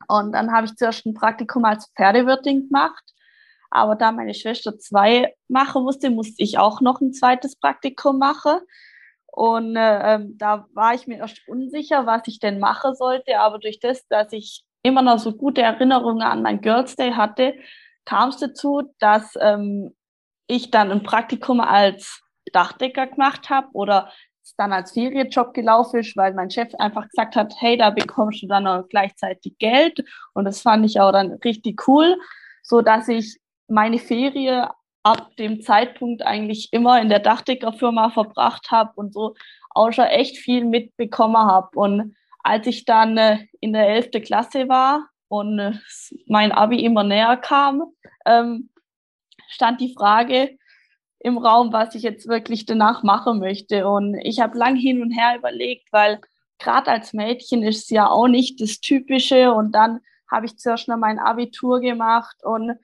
Und 0.07 0.33
dann 0.33 0.53
habe 0.53 0.67
ich 0.67 0.75
zuerst 0.75 1.07
ein 1.07 1.15
Praktikum 1.15 1.65
als 1.65 1.91
Pferdewirtin 1.97 2.67
gemacht. 2.67 3.03
Aber 3.71 3.95
da 3.95 4.11
meine 4.11 4.35
Schwester 4.35 4.77
zwei 4.77 5.33
machen 5.47 5.81
musste, 5.81 6.11
musste 6.11 6.43
ich 6.43 6.59
auch 6.59 6.79
noch 6.79 7.01
ein 7.01 7.11
zweites 7.11 7.55
Praktikum 7.55 8.19
machen. 8.19 8.59
Und 9.31 9.75
äh, 9.75 10.15
ähm, 10.15 10.37
da 10.37 10.67
war 10.75 10.93
ich 10.93 11.07
mir 11.07 11.17
erst 11.17 11.41
unsicher, 11.47 12.05
was 12.05 12.21
ich 12.27 12.39
denn 12.39 12.59
machen 12.59 12.93
sollte. 12.93 13.39
Aber 13.39 13.57
durch 13.57 13.79
das, 13.79 14.07
dass 14.09 14.31
ich 14.31 14.63
immer 14.85 15.01
noch 15.01 15.19
so 15.19 15.33
gute 15.33 15.61
Erinnerungen 15.61 16.21
an 16.21 16.43
mein 16.43 16.61
Girls 16.61 16.95
Day 16.95 17.11
hatte, 17.11 17.55
kam 18.05 18.29
es 18.29 18.37
dazu, 18.37 18.83
dass 18.99 19.33
ähm, 19.41 19.95
ich 20.47 20.69
dann 20.69 20.91
ein 20.91 21.03
Praktikum 21.03 21.59
als 21.59 22.21
Dachdecker 22.53 23.07
gemacht 23.07 23.49
habe 23.49 23.67
oder 23.73 24.11
dann 24.57 24.71
als 24.71 24.91
Ferienjob 24.91 25.55
gelaufen 25.55 26.01
ist, 26.01 26.15
weil 26.15 26.33
mein 26.35 26.51
Chef 26.51 26.73
einfach 26.75 27.09
gesagt 27.09 27.35
hat, 27.35 27.53
hey, 27.57 27.77
da 27.77 27.89
bekommst 27.89 28.43
du 28.43 28.47
dann 28.47 28.67
auch 28.67 28.87
gleichzeitig 28.87 29.57
Geld. 29.57 30.03
Und 30.33 30.45
das 30.45 30.61
fand 30.61 30.85
ich 30.85 30.99
auch 30.99 31.11
dann 31.11 31.31
richtig 31.43 31.87
cool, 31.87 32.15
so 32.61 32.81
dass 32.81 33.07
ich 33.07 33.37
meine 33.67 33.97
Ferie 33.97 34.69
ab 35.03 35.35
dem 35.37 35.61
Zeitpunkt 35.61 36.21
eigentlich 36.21 36.69
immer 36.71 37.01
in 37.01 37.09
der 37.09 37.19
Dachdeckerfirma 37.19 38.11
verbracht 38.11 38.69
habe 38.71 38.91
und 38.95 39.13
so 39.13 39.33
auch 39.71 39.91
schon 39.91 40.05
echt 40.05 40.37
viel 40.37 40.63
mitbekommen 40.63 41.37
habe. 41.37 41.69
Und 41.73 42.15
als 42.45 42.67
ich 42.67 42.85
dann 42.85 43.17
äh, 43.17 43.47
in 43.59 43.73
der 43.73 43.89
elften 43.89 44.21
Klasse 44.21 44.69
war 44.69 45.09
und 45.29 45.57
äh, 45.57 45.73
mein 46.27 46.51
Abi 46.51 46.85
immer 46.85 47.03
näher 47.03 47.37
kam, 47.37 47.83
ähm, 48.25 48.69
stand 49.47 49.81
die 49.81 49.93
Frage 49.93 50.55
im 51.19 51.39
Raum, 51.39 51.73
was 51.73 51.95
ich 51.95 52.03
jetzt 52.03 52.27
wirklich 52.27 52.67
danach 52.67 53.01
machen 53.01 53.39
möchte. 53.39 53.87
Und 53.87 54.13
ich 54.21 54.41
habe 54.41 54.59
lang 54.59 54.75
hin 54.75 55.01
und 55.01 55.09
her 55.09 55.35
überlegt, 55.35 55.91
weil 55.91 56.21
gerade 56.59 56.91
als 56.91 57.13
Mädchen 57.13 57.63
ist 57.63 57.85
es 57.85 57.89
ja 57.89 58.07
auch 58.07 58.27
nicht 58.27 58.61
das 58.61 58.79
Typische. 58.79 59.51
Und 59.51 59.71
dann 59.71 60.01
habe 60.29 60.45
ich 60.45 60.57
zuerst 60.59 60.87
noch 60.87 60.97
mein 60.97 61.17
Abitur 61.17 61.79
gemacht. 61.79 62.35
Und 62.43 62.77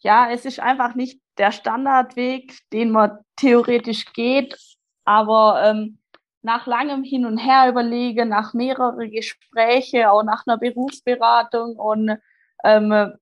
ja, 0.00 0.32
es 0.32 0.44
ist 0.44 0.58
einfach 0.58 0.96
nicht 0.96 1.20
der 1.38 1.52
Standardweg, 1.52 2.58
den 2.72 2.90
man 2.90 3.18
theoretisch 3.36 4.12
geht. 4.12 4.58
Aber 5.04 5.62
ähm, 5.64 5.98
nach 6.44 6.66
langem 6.66 7.02
Hin 7.02 7.24
und 7.24 7.38
Her 7.38 7.68
überlegen, 7.70 8.28
nach 8.28 8.52
mehreren 8.52 9.10
Gesprächen, 9.10 10.04
auch 10.04 10.22
nach 10.22 10.46
einer 10.46 10.58
Berufsberatung 10.58 11.76
und 11.76 12.18
ähm, 12.62 13.14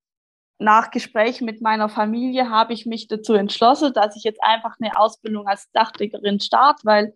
nach 0.58 0.90
Gesprächen 0.90 1.44
mit 1.44 1.60
meiner 1.60 1.88
Familie 1.88 2.50
habe 2.50 2.72
ich 2.72 2.84
mich 2.84 3.06
dazu 3.06 3.34
entschlossen, 3.34 3.92
dass 3.92 4.16
ich 4.16 4.24
jetzt 4.24 4.42
einfach 4.42 4.76
eine 4.80 4.96
Ausbildung 4.98 5.46
als 5.46 5.70
Dachdeckerin 5.72 6.40
starte, 6.40 6.84
weil 6.84 7.14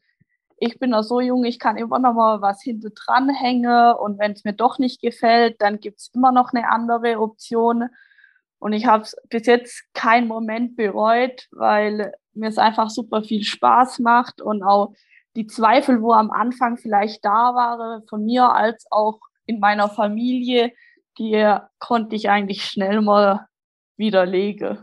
ich 0.59 0.79
bin 0.79 0.91
noch 0.91 1.03
so 1.03 1.21
jung, 1.21 1.45
ich 1.45 1.59
kann 1.59 1.77
immer 1.77 1.99
noch 1.99 2.15
mal 2.15 2.41
was 2.41 2.63
hinter 2.63 2.91
dran 2.91 3.29
hängen 3.29 3.95
und 3.95 4.19
wenn 4.19 4.33
es 4.33 4.45
mir 4.45 4.55
doch 4.55 4.79
nicht 4.79 5.03
gefällt, 5.03 5.61
dann 5.61 5.81
gibt 5.81 5.99
es 5.99 6.11
immer 6.15 6.33
noch 6.33 6.53
eine 6.53 6.69
andere 6.71 7.21
Option. 7.21 7.89
Und 8.59 8.73
ich 8.73 8.87
habe 8.87 9.07
bis 9.29 9.47
jetzt 9.47 9.85
keinen 9.93 10.29
Moment 10.29 10.77
bereut, 10.77 11.49
weil 11.51 12.15
mir 12.33 12.49
es 12.49 12.59
einfach 12.59 12.91
super 12.91 13.23
viel 13.23 13.43
Spaß 13.43 13.99
macht 13.99 14.41
und 14.41 14.63
auch 14.63 14.95
die 15.37 15.47
Zweifel, 15.47 16.03
wo 16.03 16.13
am 16.13 16.31
Anfang 16.31 16.77
vielleicht 16.79 17.25
da 17.25 17.55
waren, 17.55 18.03
von 18.09 18.25
mir 18.25 18.53
als 18.53 18.87
auch 18.91 19.21
in 19.45 19.61
meiner 19.61 19.89
Familie, 19.89 20.73
die 21.19 21.57
konnte 21.79 22.17
ich 22.17 22.29
eigentlich 22.29 22.65
schnell 22.65 23.01
mal 23.01 23.47
widerlegen. 23.97 24.79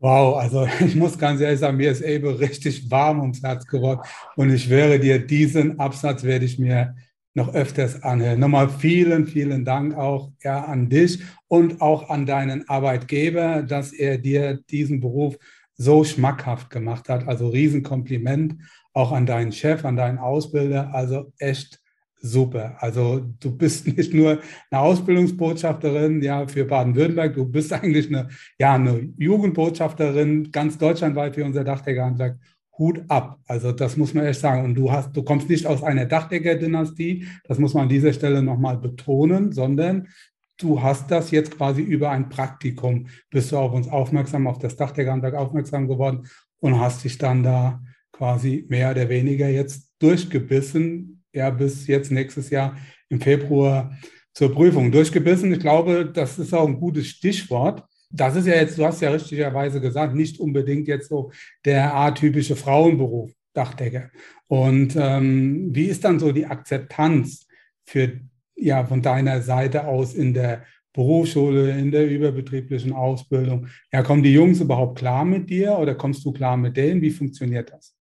Wow, 0.00 0.36
also 0.36 0.66
ich 0.80 0.96
muss 0.96 1.18
ganz 1.18 1.40
ehrlich 1.40 1.60
sagen, 1.60 1.76
mir 1.76 1.92
ist 1.92 2.00
Elbe 2.00 2.40
richtig 2.40 2.90
warm 2.90 3.20
ums 3.20 3.42
Herz 3.42 3.66
geworden 3.66 4.00
und 4.36 4.52
ich 4.52 4.68
wäre 4.68 4.98
dir, 4.98 5.24
diesen 5.24 5.78
Absatz 5.78 6.24
werde 6.24 6.44
ich 6.44 6.58
mir 6.58 6.96
noch 7.34 7.54
öfters 7.54 8.02
anhören. 8.02 8.40
Nochmal 8.40 8.68
vielen, 8.68 9.26
vielen 9.26 9.64
Dank 9.64 9.96
auch 9.96 10.32
ja, 10.42 10.64
an 10.64 10.90
dich 10.90 11.22
und 11.48 11.80
auch 11.80 12.10
an 12.10 12.26
deinen 12.26 12.68
Arbeitgeber, 12.68 13.62
dass 13.62 13.92
er 13.92 14.18
dir 14.18 14.60
diesen 14.70 15.00
Beruf 15.00 15.38
so 15.74 16.04
schmackhaft 16.04 16.68
gemacht 16.68 17.08
hat. 17.08 17.26
Also 17.26 17.48
Riesenkompliment 17.48 18.56
auch 18.92 19.12
an 19.12 19.26
deinen 19.26 19.52
Chef, 19.52 19.84
an 19.84 19.96
deinen 19.96 20.18
Ausbilder. 20.18 20.94
Also 20.94 21.32
echt 21.38 21.80
super. 22.22 22.76
Also 22.78 23.20
du 23.40 23.56
bist 23.56 23.86
nicht 23.96 24.14
nur 24.14 24.38
eine 24.70 24.80
Ausbildungsbotschafterin 24.80 26.22
ja, 26.22 26.46
für 26.46 26.64
Baden-Württemberg, 26.64 27.34
du 27.34 27.44
bist 27.44 27.72
eigentlich 27.72 28.08
eine, 28.08 28.28
ja, 28.58 28.74
eine 28.74 29.12
Jugendbotschafterin 29.18 30.50
ganz 30.50 30.78
deutschlandweit 30.78 31.34
für 31.34 31.44
unser 31.44 31.64
Dachdeckerhandwerk. 31.64 32.38
Hut 32.78 33.02
ab. 33.08 33.38
Also 33.46 33.70
das 33.70 33.98
muss 33.98 34.14
man 34.14 34.24
echt 34.24 34.40
sagen. 34.40 34.64
Und 34.64 34.74
du 34.74 34.90
hast, 34.90 35.14
du 35.14 35.22
kommst 35.22 35.48
nicht 35.50 35.66
aus 35.66 35.82
einer 35.82 36.06
Dachdecker-Dynastie, 36.06 37.26
das 37.44 37.58
muss 37.58 37.74
man 37.74 37.84
an 37.84 37.88
dieser 37.90 38.14
Stelle 38.14 38.42
nochmal 38.42 38.78
betonen, 38.78 39.52
sondern 39.52 40.08
du 40.56 40.82
hast 40.82 41.10
das 41.10 41.30
jetzt 41.30 41.56
quasi 41.56 41.82
über 41.82 42.10
ein 42.10 42.30
Praktikum, 42.30 43.08
bist 43.30 43.52
du 43.52 43.58
auf 43.58 43.72
uns 43.72 43.88
aufmerksam, 43.88 44.46
auf 44.46 44.58
das 44.58 44.76
Dachdeckerhandwerk 44.76 45.34
aufmerksam 45.34 45.86
geworden 45.86 46.26
und 46.60 46.80
hast 46.80 47.04
dich 47.04 47.18
dann 47.18 47.42
da 47.42 47.82
quasi 48.22 48.64
mehr 48.68 48.92
oder 48.92 49.08
weniger 49.08 49.48
jetzt 49.48 49.90
durchgebissen, 49.98 51.24
ja, 51.32 51.50
bis 51.50 51.88
jetzt 51.88 52.12
nächstes 52.12 52.50
Jahr 52.50 52.76
im 53.08 53.20
Februar 53.20 53.98
zur 54.32 54.54
Prüfung 54.54 54.92
durchgebissen. 54.92 55.52
Ich 55.52 55.58
glaube, 55.58 56.06
das 56.06 56.38
ist 56.38 56.54
auch 56.54 56.68
ein 56.68 56.78
gutes 56.78 57.08
Stichwort. 57.08 57.82
Das 58.12 58.36
ist 58.36 58.46
ja 58.46 58.54
jetzt, 58.54 58.78
du 58.78 58.84
hast 58.84 59.02
ja 59.02 59.10
richtigerweise 59.10 59.80
gesagt, 59.80 60.14
nicht 60.14 60.38
unbedingt 60.38 60.86
jetzt 60.86 61.08
so 61.08 61.32
der 61.64 61.96
atypische 61.96 62.54
Frauenberuf, 62.54 63.32
Dachdecker. 63.54 64.10
Und 64.46 64.94
ähm, 64.96 65.74
wie 65.74 65.86
ist 65.86 66.04
dann 66.04 66.20
so 66.20 66.30
die 66.30 66.46
Akzeptanz 66.46 67.48
für, 67.84 68.20
ja, 68.54 68.84
von 68.84 69.02
deiner 69.02 69.42
Seite 69.42 69.88
aus 69.88 70.14
in 70.14 70.32
der 70.32 70.62
Berufsschule, 70.92 71.76
in 71.76 71.90
der 71.90 72.08
überbetrieblichen 72.08 72.92
Ausbildung? 72.92 73.66
Ja, 73.92 74.04
kommen 74.04 74.22
die 74.22 74.32
Jungs 74.32 74.60
überhaupt 74.60 74.96
klar 74.96 75.24
mit 75.24 75.50
dir 75.50 75.76
oder 75.76 75.96
kommst 75.96 76.24
du 76.24 76.30
klar 76.30 76.56
mit 76.56 76.76
denen? 76.76 77.02
Wie 77.02 77.10
funktioniert 77.10 77.72
das? 77.72 77.96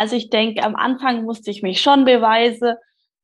Also 0.00 0.16
ich 0.16 0.30
denke, 0.30 0.62
am 0.62 0.76
Anfang 0.76 1.24
musste 1.24 1.50
ich 1.50 1.62
mich 1.62 1.82
schon 1.82 2.06
beweisen, 2.06 2.72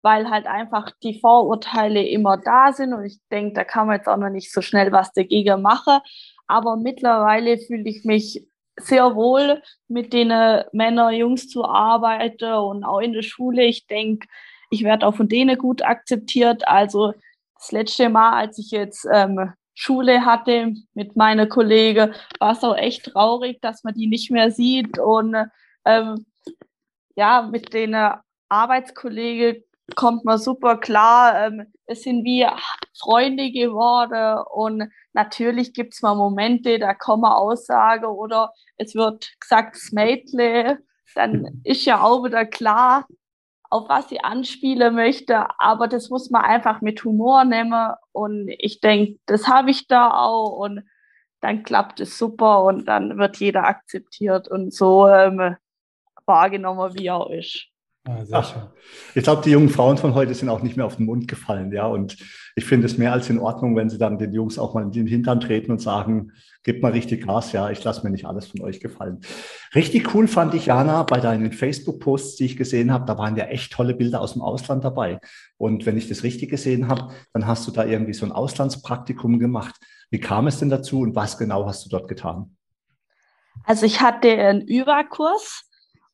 weil 0.02 0.28
halt 0.28 0.47
einfach 0.47 0.90
die 1.02 1.18
Vorurteile 1.18 2.06
immer 2.06 2.37
da 2.37 2.75
sind 2.75 2.92
und 2.92 3.06
ich 3.06 3.18
denke, 3.33 3.54
da 3.54 3.64
kann 3.64 3.87
man 3.87 3.97
jetzt 3.97 4.09
auch 4.09 4.18
noch 4.18 4.28
nicht 4.28 4.52
so 4.52 4.61
schnell 4.61 4.92
was 4.92 5.11
dagegen 5.14 5.62
machen. 5.62 6.00
Aber 6.47 6.76
mittlerweile 6.76 7.56
fühle 7.56 7.88
ich 7.88 8.04
mich 8.04 8.47
sehr 8.78 9.14
wohl 9.14 9.62
mit 9.88 10.12
den 10.12 10.28
Männern, 10.73 11.14
Jungs 11.14 11.49
zu 11.49 11.64
arbeiten 11.64 12.52
und 12.52 12.85
auch 12.85 13.00
in 13.00 13.14
der 13.14 13.23
Schule. 13.23 13.64
Ich 13.64 13.87
denke, 13.87 14.28
ich 14.68 14.85
werde 14.85 15.06
auch 15.06 15.14
von 15.14 15.30
denen 15.30 15.56
gut 15.56 15.80
akzeptiert. 15.80 16.68
Also 16.68 17.14
das 17.54 17.73
letzte 17.73 18.11
Mal, 18.11 18.33
als 18.33 18.59
ich 18.59 18.71
jetzt 18.71 19.09
ähm, 19.11 19.50
Schule 19.73 20.26
hatte 20.26 20.75
mit 20.92 21.16
meiner 21.16 21.47
Kollege, 21.47 22.12
war 22.38 22.52
es 22.52 22.62
auch 22.62 22.76
echt 22.76 23.04
traurig, 23.06 23.62
dass 23.62 23.83
man 23.83 23.95
die 23.95 24.09
nicht 24.09 24.30
mehr 24.30 24.50
sieht 24.50 24.99
und 24.99 25.35
ähm, 25.87 26.26
ja, 27.16 27.42
mit 27.42 27.73
den 27.73 27.94
äh, 27.94 28.12
Arbeitskollegen 28.49 29.64
kommt 29.94 30.25
man 30.25 30.38
super 30.38 30.78
klar. 30.78 31.46
Ähm, 31.46 31.73
es 31.87 32.02
sind 32.02 32.25
wie 32.25 32.46
Freunde 32.99 33.50
geworden 33.52 34.44
und 34.52 34.90
natürlich 35.12 35.73
gibt's 35.73 36.02
mal 36.02 36.14
Momente, 36.14 36.78
da 36.78 36.94
kommen 36.94 37.25
Aussagen 37.25 38.06
oder 38.06 38.52
es 38.76 38.94
wird 38.94 39.32
gesagt, 39.40 39.76
Mädle, 39.92 40.78
dann 41.14 41.61
ist 41.64 41.85
ja 41.85 42.02
auch 42.02 42.25
wieder 42.25 42.44
klar, 42.44 43.06
auf 43.70 43.88
was 43.88 44.08
sie 44.08 44.20
anspielen 44.20 44.94
möchte, 44.94 45.46
aber 45.58 45.88
das 45.88 46.11
muss 46.11 46.30
man 46.30 46.42
einfach 46.42 46.80
mit 46.82 47.02
Humor 47.04 47.44
nehmen 47.44 47.92
und 48.12 48.49
ich 48.58 48.80
denke, 48.80 49.18
das 49.26 49.49
habe 49.49 49.70
ich 49.70 49.88
da 49.88 50.11
auch 50.11 50.52
und 50.58 50.82
dann 51.40 51.62
klappt 51.64 52.00
es 52.00 52.16
super 52.18 52.62
und 52.64 52.87
dann 52.87 53.18
wird 53.18 53.37
jeder 53.38 53.64
akzeptiert 53.64 54.49
und 54.49 54.73
so 54.73 55.08
ähm, 55.08 55.56
wahrgenommen, 56.26 56.95
wie 56.95 57.06
er 57.06 57.30
ist. 57.30 57.68
Ah, 58.09 58.25
sehr 58.25 58.45
schön. 58.45 58.62
Ich 59.16 59.25
glaube, 59.25 59.42
die 59.42 59.50
jungen 59.50 59.68
Frauen 59.68 59.99
von 59.99 60.14
heute 60.14 60.33
sind 60.33 60.49
auch 60.49 60.62
nicht 60.62 60.76
mehr 60.76 60.87
auf 60.87 60.97
den 60.97 61.06
Mund 61.06 61.26
gefallen, 61.26 61.73
ja. 61.73 61.87
Und 61.87 62.16
ich 62.54 62.64
finde 62.64 62.87
es 62.87 62.99
mehr 62.99 63.12
als 63.12 63.28
in 63.30 63.40
Ordnung, 63.40 63.75
wenn 63.75 63.90
sie 63.90 63.99
dann 63.99 64.16
den 64.16 64.33
Jungs 64.33 64.61
auch 64.61 64.75
mal 64.75 64.85
in 64.85 64.92
den 64.92 65.09
Hintern 65.09 65.40
treten 65.40 65.73
und 65.73 65.80
sagen, 65.80 66.30
gebt 66.62 66.83
mal 66.83 66.92
richtig 66.92 67.26
Gas, 67.26 67.50
ja, 67.50 67.68
ich 67.71 67.83
lasse 67.83 68.04
mir 68.04 68.11
nicht 68.11 68.25
alles 68.25 68.47
von 68.47 68.61
euch 68.61 68.78
gefallen. 68.78 69.21
Richtig 69.75 70.14
cool 70.14 70.28
fand 70.28 70.54
ich, 70.54 70.66
Jana, 70.66 71.02
bei 71.02 71.18
deinen 71.18 71.50
Facebook-Posts, 71.50 72.37
die 72.37 72.45
ich 72.45 72.56
gesehen 72.56 72.92
habe, 72.92 73.06
da 73.06 73.18
waren 73.18 73.37
ja 73.37 73.47
echt 73.47 73.73
tolle 73.73 73.95
Bilder 73.95 74.21
aus 74.21 74.35
dem 74.35 74.42
Ausland 74.42 74.85
dabei. 74.85 75.18
Und 75.56 75.85
wenn 75.85 75.97
ich 75.97 76.09
das 76.09 76.23
richtig 76.23 76.50
gesehen 76.50 76.87
habe, 76.87 77.12
dann 77.33 77.49
hast 77.49 77.66
du 77.66 77.73
da 77.73 77.85
irgendwie 77.85 78.14
so 78.14 78.25
ein 78.25 78.33
Auslandspraktikum 78.33 79.40
gemacht. 79.40 79.75
Wie 80.11 80.21
kam 80.21 80.47
es 80.47 80.61
denn 80.61 80.71
dazu 80.71 81.00
und 81.00 81.16
was 81.16 81.38
genau 81.38 81.66
hast 81.66 81.85
du 81.85 81.88
dort 81.88 82.06
getan? 82.06 82.56
Also 83.64 83.85
ich 83.85 84.00
hatte 84.00 84.30
einen 84.30 84.61
Überkurs 84.61 85.68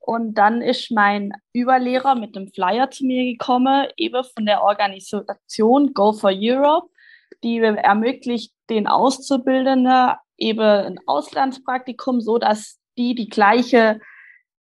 Und 0.04 0.34
dann 0.34 0.62
ist 0.62 0.90
mein 0.90 1.32
Überlehrer 1.52 2.16
mit 2.16 2.36
einem 2.36 2.48
Flyer 2.48 2.90
zu 2.90 3.06
mir 3.06 3.24
gekommen, 3.24 3.86
eben 3.96 4.24
von 4.24 4.46
der 4.46 4.62
Organisation 4.62 5.94
Go 5.94 6.12
for 6.12 6.32
Europe, 6.34 6.88
die 7.44 7.58
ermöglicht 7.58 8.52
den 8.68 8.88
Auszubildenden 8.88 10.14
eben 10.38 10.60
ein 10.60 11.00
Auslandspraktikum, 11.06 12.20
so 12.20 12.38
dass 12.38 12.80
die 12.98 13.14
die 13.14 13.28
gleiche 13.28 14.00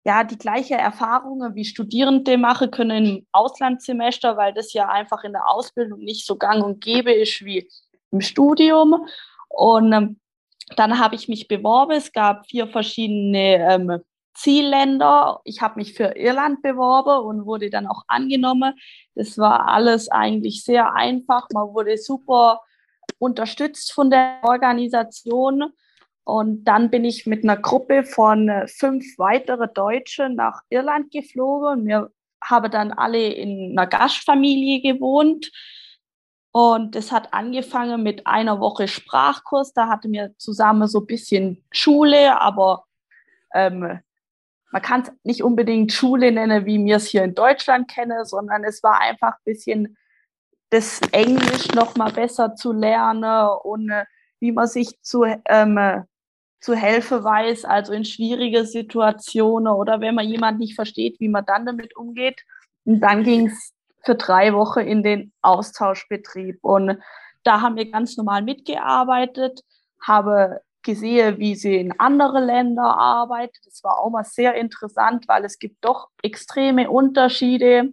ja, 0.05 0.23
die 0.23 0.37
gleiche 0.37 0.75
Erfahrungen 0.75 1.55
wie 1.55 1.65
Studierende 1.65 2.37
machen 2.37 2.71
können 2.71 3.05
im 3.05 3.27
Auslandssemester, 3.31 4.37
weil 4.37 4.53
das 4.53 4.73
ja 4.73 4.87
einfach 4.87 5.23
in 5.23 5.33
der 5.33 5.47
Ausbildung 5.49 5.99
nicht 5.99 6.25
so 6.25 6.37
gang 6.37 6.63
und 6.63 6.81
gäbe 6.81 7.11
ist 7.11 7.43
wie 7.43 7.69
im 8.11 8.21
Studium. 8.21 9.05
Und 9.49 9.93
ähm, 9.93 10.19
dann 10.75 10.99
habe 10.99 11.15
ich 11.15 11.27
mich 11.27 11.47
beworben. 11.47 11.91
Es 11.91 12.11
gab 12.11 12.47
vier 12.47 12.67
verschiedene 12.67 13.55
ähm, 13.71 13.99
Zielländer. 14.39 15.41
Ich 15.43 15.61
habe 15.61 15.75
mich 15.75 15.93
für 15.93 16.15
Irland 16.15 16.61
beworben 16.61 17.25
und 17.25 17.45
wurde 17.45 17.69
dann 17.69 17.87
auch 17.87 18.03
angenommen. 18.07 18.73
Das 19.15 19.37
war 19.37 19.67
alles 19.67 20.09
eigentlich 20.09 20.63
sehr 20.63 20.93
einfach. 20.93 21.47
Man 21.53 21.73
wurde 21.73 21.97
super 21.97 22.61
unterstützt 23.17 23.91
von 23.91 24.09
der 24.09 24.39
Organisation. 24.43 25.73
Und 26.23 26.63
dann 26.63 26.89
bin 26.89 27.03
ich 27.05 27.25
mit 27.25 27.43
einer 27.43 27.57
Gruppe 27.57 28.03
von 28.03 28.49
äh, 28.49 28.67
fünf 28.67 29.17
weiteren 29.17 29.73
Deutschen 29.73 30.35
nach 30.35 30.61
Irland 30.69 31.11
geflogen. 31.11 31.85
Wir 31.85 32.11
haben 32.41 32.71
dann 32.71 32.91
alle 32.91 33.33
in 33.33 33.71
einer 33.77 33.87
Gastfamilie 33.87 34.81
gewohnt. 34.81 35.51
Und 36.51 36.95
es 36.95 37.11
hat 37.11 37.33
angefangen 37.33 38.03
mit 38.03 38.25
einer 38.25 38.59
Woche 38.59 38.87
Sprachkurs. 38.87 39.73
Da 39.73 39.87
hatten 39.87 40.11
wir 40.11 40.33
zusammen 40.37 40.87
so 40.87 40.99
ein 40.99 41.07
bisschen 41.07 41.65
Schule, 41.71 42.39
aber 42.39 42.85
ähm, 43.53 43.99
man 44.71 44.81
kann 44.81 45.01
es 45.01 45.11
nicht 45.23 45.43
unbedingt 45.43 45.91
Schule 45.91 46.31
nennen, 46.31 46.65
wie 46.65 46.83
wir 46.83 46.97
es 46.97 47.07
hier 47.07 47.23
in 47.23 47.35
Deutschland 47.35 47.89
kennen, 47.89 48.25
sondern 48.25 48.63
es 48.63 48.83
war 48.83 49.01
einfach 49.01 49.33
ein 49.33 49.43
bisschen 49.45 49.97
das 50.69 51.01
Englisch 51.11 51.69
noch 51.73 51.95
mal 51.95 52.11
besser 52.11 52.55
zu 52.55 52.71
lernen 52.71 53.49
und 53.63 53.91
wie 54.39 54.51
man 54.51 54.67
sich 54.67 55.01
zu 55.01 55.25
ähm, 55.45 56.05
zu 56.59 56.75
helfen 56.75 57.23
weiß, 57.23 57.65
also 57.65 57.93
in 57.93 58.05
schwierige 58.05 58.65
Situationen 58.65 59.73
oder 59.73 60.01
wenn 60.01 60.15
man 60.15 60.27
jemand 60.27 60.59
nicht 60.59 60.75
versteht, 60.75 61.19
wie 61.19 61.29
man 61.29 61.45
dann 61.45 61.65
damit 61.65 61.95
umgeht. 61.95 62.41
Und 62.85 62.99
dann 62.99 63.23
ging 63.23 63.47
es 63.47 63.73
für 64.03 64.15
drei 64.15 64.53
Wochen 64.53 64.81
in 64.81 65.03
den 65.03 65.31
Austauschbetrieb. 65.41 66.59
Und 66.61 66.99
da 67.43 67.61
haben 67.61 67.77
wir 67.77 67.89
ganz 67.89 68.17
normal 68.17 68.41
mitgearbeitet, 68.43 69.61
habe 70.01 70.61
gesehen, 70.83 71.37
wie 71.39 71.55
sie 71.55 71.75
in 71.77 71.99
andere 71.99 72.39
Länder 72.39 72.97
arbeiten. 72.97 73.57
Das 73.65 73.83
war 73.83 73.99
auch 73.99 74.09
mal 74.09 74.23
sehr 74.23 74.55
interessant, 74.55 75.27
weil 75.27 75.45
es 75.45 75.59
gibt 75.59 75.83
doch 75.83 76.09
extreme 76.23 76.89
Unterschiede. 76.89 77.89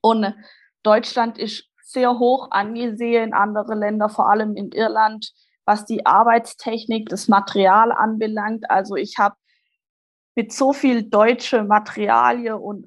Und 0.00 0.34
Deutschland 0.82 1.38
ist 1.38 1.68
sehr 1.82 2.18
hoch 2.18 2.50
angesehen 2.50 3.28
in 3.28 3.34
andere 3.34 3.74
Länder, 3.74 4.08
vor 4.08 4.28
allem 4.30 4.56
in 4.56 4.72
Irland 4.72 5.32
was 5.66 5.84
die 5.84 6.06
Arbeitstechnik, 6.06 7.08
das 7.08 7.28
Material 7.28 7.92
anbelangt. 7.92 8.70
Also 8.70 8.94
ich 8.96 9.18
habe 9.18 9.34
mit 10.36 10.52
so 10.52 10.72
viel 10.72 11.02
deutsche 11.02 11.64
Materialien 11.64 12.54
und 12.54 12.86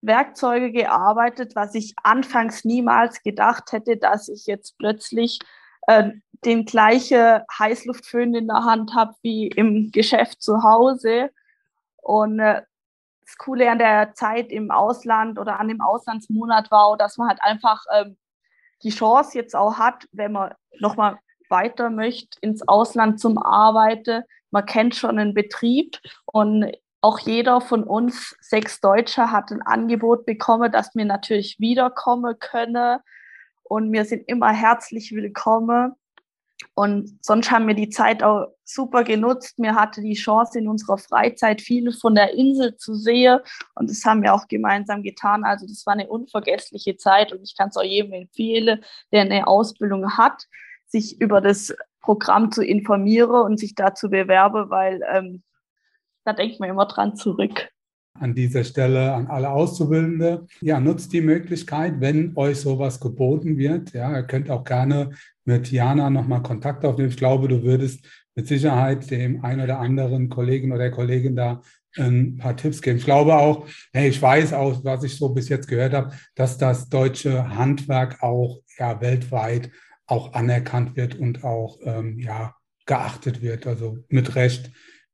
Werkzeuge 0.00 0.70
gearbeitet, 0.70 1.54
was 1.56 1.74
ich 1.74 1.92
anfangs 2.02 2.64
niemals 2.64 3.22
gedacht 3.22 3.72
hätte, 3.72 3.96
dass 3.96 4.28
ich 4.28 4.46
jetzt 4.46 4.78
plötzlich 4.78 5.40
äh, 5.88 6.12
den 6.44 6.64
gleiche 6.64 7.44
Heißluftföhn 7.58 8.34
in 8.34 8.46
der 8.46 8.64
Hand 8.64 8.94
habe 8.94 9.14
wie 9.22 9.48
im 9.48 9.90
Geschäft 9.92 10.42
zu 10.42 10.62
Hause. 10.62 11.30
Und 11.96 12.40
äh, 12.40 12.62
das 13.24 13.36
Coole 13.38 13.70
an 13.70 13.78
der 13.78 14.14
Zeit 14.14 14.50
im 14.50 14.70
Ausland 14.70 15.38
oder 15.38 15.60
an 15.60 15.68
dem 15.68 15.80
Auslandsmonat 15.80 16.70
war, 16.70 16.96
dass 16.96 17.16
man 17.16 17.28
halt 17.28 17.42
einfach 17.42 17.84
ähm, 17.94 18.16
die 18.82 18.90
Chance 18.90 19.36
jetzt 19.38 19.54
auch 19.54 19.78
hat, 19.78 20.06
wenn 20.12 20.32
man 20.32 20.54
nochmal 20.78 21.18
weiter 21.48 21.90
möchte 21.90 22.38
ins 22.40 22.66
Ausland 22.66 23.20
zum 23.20 23.38
Arbeiten. 23.38 24.22
Man 24.50 24.66
kennt 24.66 24.94
schon 24.94 25.18
einen 25.18 25.34
Betrieb 25.34 25.98
und 26.24 26.72
auch 27.02 27.18
jeder 27.18 27.60
von 27.60 27.84
uns, 27.84 28.36
sechs 28.40 28.80
Deutsche, 28.80 29.30
hat 29.30 29.50
ein 29.50 29.62
Angebot 29.62 30.26
bekommen, 30.26 30.70
dass 30.70 30.94
wir 30.94 31.04
natürlich 31.04 31.58
wiederkommen 31.58 32.38
können. 32.38 32.98
Und 33.62 33.92
wir 33.92 34.04
sind 34.04 34.28
immer 34.28 34.50
herzlich 34.50 35.12
willkommen. 35.14 35.94
Und 36.74 37.24
sonst 37.24 37.50
haben 37.50 37.66
wir 37.66 37.74
die 37.74 37.90
Zeit 37.90 38.22
auch 38.22 38.48
super 38.64 39.04
genutzt. 39.04 39.54
Wir 39.58 39.74
hatten 39.74 40.04
die 40.04 40.14
Chance, 40.14 40.58
in 40.58 40.68
unserer 40.68 40.98
Freizeit 40.98 41.60
viel 41.60 41.92
von 41.92 42.14
der 42.14 42.34
Insel 42.34 42.76
zu 42.76 42.94
sehen. 42.94 43.40
Und 43.74 43.90
das 43.90 44.04
haben 44.04 44.22
wir 44.22 44.34
auch 44.34 44.46
gemeinsam 44.48 45.02
getan. 45.02 45.44
Also 45.44 45.66
das 45.66 45.84
war 45.86 45.94
eine 45.94 46.08
unvergessliche 46.08 46.96
Zeit. 46.96 47.32
Und 47.32 47.42
ich 47.42 47.56
kann 47.56 47.68
es 47.68 47.76
auch 47.76 47.82
jedem 47.82 48.12
empfehlen, 48.12 48.84
der 49.12 49.22
eine 49.22 49.46
Ausbildung 49.46 50.16
hat, 50.16 50.46
sich 50.86 51.20
über 51.20 51.40
das 51.40 51.74
Programm 52.00 52.50
zu 52.50 52.64
informieren 52.64 53.42
und 53.42 53.58
sich 53.58 53.74
da 53.74 53.94
zu 53.94 54.08
bewerben, 54.08 54.70
weil 54.70 55.02
ähm, 55.12 55.42
da 56.24 56.32
denkt 56.32 56.60
man 56.60 56.70
immer 56.70 56.86
dran 56.86 57.16
zurück. 57.16 57.70
An 58.14 58.34
dieser 58.34 58.64
Stelle 58.64 59.12
an 59.14 59.28
alle 59.28 59.50
Auszubildende, 59.50 60.46
ja, 60.60 60.80
nutzt 60.80 61.12
die 61.12 61.20
Möglichkeit, 61.20 62.00
wenn 62.00 62.36
euch 62.36 62.58
sowas 62.58 63.00
geboten 63.00 63.56
wird. 63.56 63.92
Ja, 63.92 64.14
ihr 64.14 64.24
könnt 64.24 64.50
auch 64.50 64.64
gerne 64.64 65.10
mit 65.44 65.70
Jana 65.70 66.10
nochmal 66.10 66.42
Kontakt 66.42 66.84
aufnehmen. 66.84 67.08
Ich 67.08 67.16
glaube, 67.16 67.48
du 67.48 67.62
würdest 67.62 68.04
mit 68.34 68.46
Sicherheit 68.46 69.10
dem 69.10 69.44
einen 69.44 69.60
oder 69.62 69.78
anderen 69.78 70.28
Kollegen 70.28 70.72
oder 70.72 70.90
Kollegin 70.90 71.36
da 71.36 71.62
ein 71.98 72.36
paar 72.36 72.56
Tipps 72.56 72.82
geben. 72.82 72.98
Ich 72.98 73.04
glaube 73.04 73.34
auch, 73.34 73.66
hey, 73.92 74.08
ich 74.08 74.20
weiß 74.20 74.52
auch, 74.52 74.84
was 74.84 75.02
ich 75.02 75.16
so 75.16 75.30
bis 75.30 75.48
jetzt 75.48 75.66
gehört 75.66 75.92
habe, 75.92 76.14
dass 76.34 76.58
das 76.58 76.88
deutsche 76.88 77.56
Handwerk 77.56 78.22
auch 78.22 78.60
ja 78.78 79.00
weltweit 79.00 79.70
auch 80.06 80.32
anerkannt 80.32 80.96
wird 80.96 81.16
und 81.18 81.44
auch 81.44 81.78
ähm, 81.84 82.18
ja, 82.18 82.54
geachtet 82.86 83.42
wird. 83.42 83.66
Also 83.66 83.98
mit 84.08 84.34
Recht, 84.34 84.70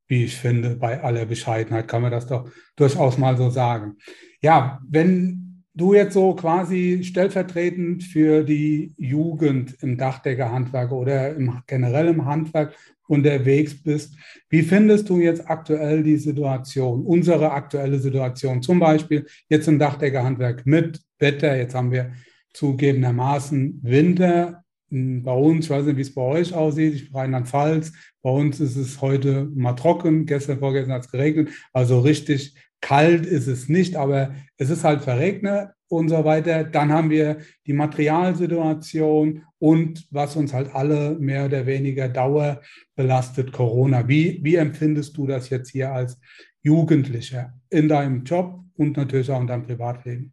wie 0.09 0.25
ich 0.25 0.37
finde, 0.37 0.77
bei 0.77 1.03
aller 1.03 1.27
Bescheidenheit 1.27 1.89
kann 1.89 2.03
man 2.03 2.13
das 2.13 2.27
doch 2.27 2.49
durchaus 2.77 3.19
mal 3.19 3.37
so 3.37 3.51
sagen. 3.51 3.97
Ja, 4.41 4.81
wenn 4.89 5.65
du 5.75 5.93
jetzt 5.93 6.15
so 6.15 6.35
quasi 6.35 7.03
stellvertretend 7.05 8.03
für 8.03 8.43
die 8.43 8.95
Jugend 8.97 9.77
im 9.83 9.99
Dachdeckerhandwerk 9.99 10.91
oder 10.91 11.35
im, 11.37 11.61
generell 11.67 12.09
im 12.09 12.25
Handwerk 12.25 12.75
unterwegs 13.09 13.83
bist, 13.83 14.17
wie 14.49 14.63
findest 14.63 15.09
du 15.09 15.21
jetzt 15.21 15.49
aktuell 15.49 16.03
die 16.03 16.17
Situation, 16.17 17.05
unsere 17.05 17.53
aktuelle 17.53 17.99
Situation, 17.99 18.63
zum 18.63 18.81
Beispiel 18.81 19.27
jetzt 19.49 19.69
im 19.69 19.79
Dachdeckerhandwerk 19.79 20.67
mit 20.67 21.01
Wetter, 21.19 21.57
jetzt 21.57 21.75
haben 21.75 21.93
wir 21.93 22.13
zugegebenermaßen 22.53 23.81
Winter, 23.83 24.65
bei 24.91 25.33
uns, 25.33 25.67
ich 25.67 25.71
weiß 25.71 25.85
nicht, 25.87 25.97
wie 25.97 26.03
es 26.03 26.15
bei 26.15 26.23
euch 26.23 26.55
aussieht, 26.55 26.95
ich 26.95 27.15
Rheinland-Pfalz, 27.15 27.93
bei 28.23 28.31
uns 28.31 28.61
ist 28.61 28.77
es 28.77 29.01
heute 29.01 29.51
mal 29.55 29.75
trocken, 29.75 30.27
gestern, 30.27 30.59
vorgestern 30.59 30.95
hat 30.95 31.05
es 31.05 31.11
geregnet, 31.11 31.51
also 31.73 32.01
richtig 32.01 32.55
kalt 32.81 33.27
ist 33.27 33.47
es 33.47 33.69
nicht, 33.69 33.97
aber 33.97 34.35
es 34.59 34.71
ist 34.71 34.85
halt 34.85 35.03
verregnet 35.03 35.71
und 35.89 36.09
so 36.09 36.25
weiter. 36.25 36.65
Dann 36.65 36.93
haben 36.93 37.11
wir 37.11 37.39
die 37.67 37.73
Materialsituation 37.73 39.43
und 39.59 40.07
was 40.11 40.37
uns 40.37 40.53
halt 40.53 40.75
alle 40.75 41.17
mehr 41.19 41.47
oder 41.47 41.67
weniger 41.67 42.09
Dauer 42.09 42.61
belastet, 42.95 43.53
Corona. 43.53 44.07
Wie, 44.09 44.41
wie 44.43 44.57
empfindest 44.57 45.17
du 45.17 45.27
das 45.27 45.51
jetzt 45.51 45.71
hier 45.71 45.93
als 45.93 46.19
Jugendlicher 46.63 47.55
in 47.71 47.89
deinem 47.89 48.25
Job 48.25 48.61
und 48.77 48.97
natürlich 48.97 49.31
auch 49.31 49.41
in 49.41 49.47
deinem 49.47 49.65
Privatleben? 49.65 50.33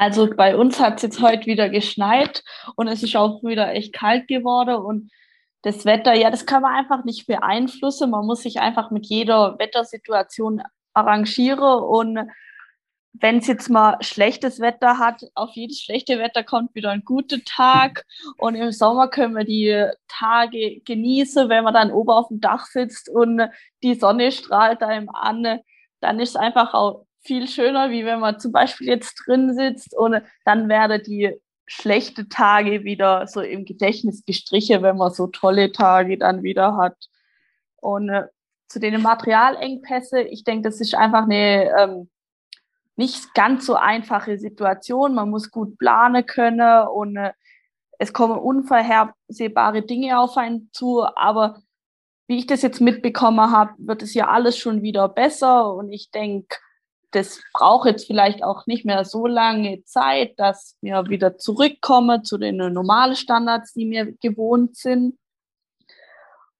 Also 0.00 0.30
bei 0.34 0.56
uns 0.56 0.80
hat 0.80 0.96
es 0.96 1.02
jetzt 1.02 1.20
heute 1.20 1.44
wieder 1.44 1.68
geschneit 1.68 2.42
und 2.74 2.88
es 2.88 3.02
ist 3.02 3.14
auch 3.16 3.42
wieder 3.42 3.74
echt 3.74 3.92
kalt 3.92 4.28
geworden 4.28 4.76
und 4.76 5.10
das 5.60 5.84
Wetter, 5.84 6.14
ja, 6.14 6.30
das 6.30 6.46
kann 6.46 6.62
man 6.62 6.74
einfach 6.74 7.04
nicht 7.04 7.26
beeinflussen. 7.26 8.08
Man 8.08 8.24
muss 8.24 8.40
sich 8.42 8.60
einfach 8.60 8.90
mit 8.90 9.04
jeder 9.04 9.58
Wettersituation 9.58 10.62
arrangieren 10.94 11.82
und 11.82 12.18
wenn 13.12 13.38
es 13.38 13.46
jetzt 13.46 13.68
mal 13.68 13.98
schlechtes 14.00 14.60
Wetter 14.60 14.96
hat, 14.96 15.22
auf 15.34 15.50
jedes 15.52 15.82
schlechte 15.82 16.18
Wetter 16.18 16.44
kommt 16.44 16.74
wieder 16.74 16.92
ein 16.92 17.04
guter 17.04 17.44
Tag. 17.44 18.06
Und 18.38 18.54
im 18.54 18.70
Sommer 18.70 19.08
können 19.08 19.36
wir 19.36 19.44
die 19.44 19.84
Tage 20.06 20.80
genießen, 20.86 21.48
wenn 21.48 21.64
man 21.64 21.74
dann 21.74 21.90
oben 21.90 22.10
auf 22.10 22.28
dem 22.28 22.40
Dach 22.40 22.66
sitzt 22.66 23.08
und 23.10 23.50
die 23.82 23.96
Sonne 23.96 24.30
strahlt 24.30 24.82
einem 24.84 25.10
an. 25.10 25.58
Dann 26.00 26.20
ist 26.20 26.30
es 26.30 26.36
einfach 26.36 26.72
auch 26.72 27.04
viel 27.22 27.48
schöner, 27.48 27.90
wie 27.90 28.04
wenn 28.04 28.20
man 28.20 28.38
zum 28.38 28.52
Beispiel 28.52 28.88
jetzt 28.88 29.14
drin 29.26 29.54
sitzt 29.54 29.96
und 29.96 30.22
dann 30.44 30.68
werden 30.68 31.02
die 31.04 31.36
schlechte 31.66 32.28
Tage 32.28 32.82
wieder 32.82 33.26
so 33.26 33.40
im 33.40 33.64
Gedächtnis 33.64 34.24
gestrichen, 34.24 34.82
wenn 34.82 34.96
man 34.96 35.12
so 35.12 35.28
tolle 35.28 35.70
Tage 35.70 36.18
dann 36.18 36.42
wieder 36.42 36.76
hat. 36.76 36.96
Und 37.76 38.08
äh, 38.08 38.24
zu 38.68 38.80
den 38.80 39.00
Materialengpässe, 39.02 40.22
ich 40.22 40.44
denke, 40.44 40.68
das 40.68 40.80
ist 40.80 40.94
einfach 40.94 41.24
eine 41.24 41.70
ähm, 41.78 42.10
nicht 42.96 43.34
ganz 43.34 43.66
so 43.66 43.74
einfache 43.74 44.36
Situation. 44.36 45.14
Man 45.14 45.30
muss 45.30 45.50
gut 45.50 45.78
planen 45.78 46.26
können 46.26 46.88
und 46.88 47.16
äh, 47.16 47.32
es 47.98 48.12
kommen 48.12 48.38
unvorhersehbare 48.38 49.82
Dinge 49.82 50.18
auf 50.18 50.36
einen 50.36 50.70
zu, 50.72 51.04
aber 51.16 51.62
wie 52.26 52.38
ich 52.38 52.46
das 52.46 52.62
jetzt 52.62 52.80
mitbekommen 52.80 53.50
habe, 53.50 53.72
wird 53.78 54.02
es 54.02 54.14
ja 54.14 54.28
alles 54.28 54.56
schon 54.56 54.82
wieder 54.82 55.08
besser 55.08 55.74
und 55.74 55.92
ich 55.92 56.10
denke, 56.10 56.56
das 57.12 57.40
braucht 57.52 57.86
jetzt 57.86 58.06
vielleicht 58.06 58.42
auch 58.42 58.66
nicht 58.66 58.84
mehr 58.84 59.04
so 59.04 59.26
lange 59.26 59.82
Zeit, 59.84 60.38
dass 60.38 60.76
wir 60.80 61.08
wieder 61.08 61.38
zurückkommen 61.38 62.24
zu 62.24 62.38
den 62.38 62.56
normalen 62.56 63.16
Standards, 63.16 63.72
die 63.74 63.90
wir 63.90 64.12
gewohnt 64.20 64.76
sind. 64.76 65.18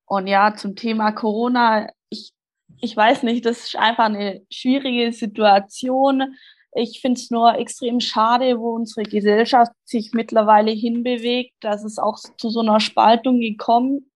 Und 0.06 0.26
ja, 0.26 0.54
zum 0.56 0.74
Thema 0.74 1.12
Corona, 1.12 1.88
ich, 2.08 2.32
ich 2.80 2.96
weiß 2.96 3.22
nicht, 3.22 3.46
das 3.46 3.60
ist 3.60 3.76
einfach 3.76 4.06
eine 4.06 4.44
schwierige 4.50 5.12
Situation. 5.12 6.34
Ich 6.72 7.00
finde 7.00 7.20
es 7.20 7.30
nur 7.30 7.54
extrem 7.54 8.00
schade, 8.00 8.58
wo 8.58 8.74
unsere 8.74 9.04
Gesellschaft 9.04 9.72
sich 9.84 10.10
mittlerweile 10.12 10.72
hinbewegt, 10.72 11.54
dass 11.60 11.84
es 11.84 11.98
auch 11.98 12.18
zu 12.18 12.50
so 12.50 12.60
einer 12.60 12.80
Spaltung 12.80 13.40
gekommen, 13.40 14.10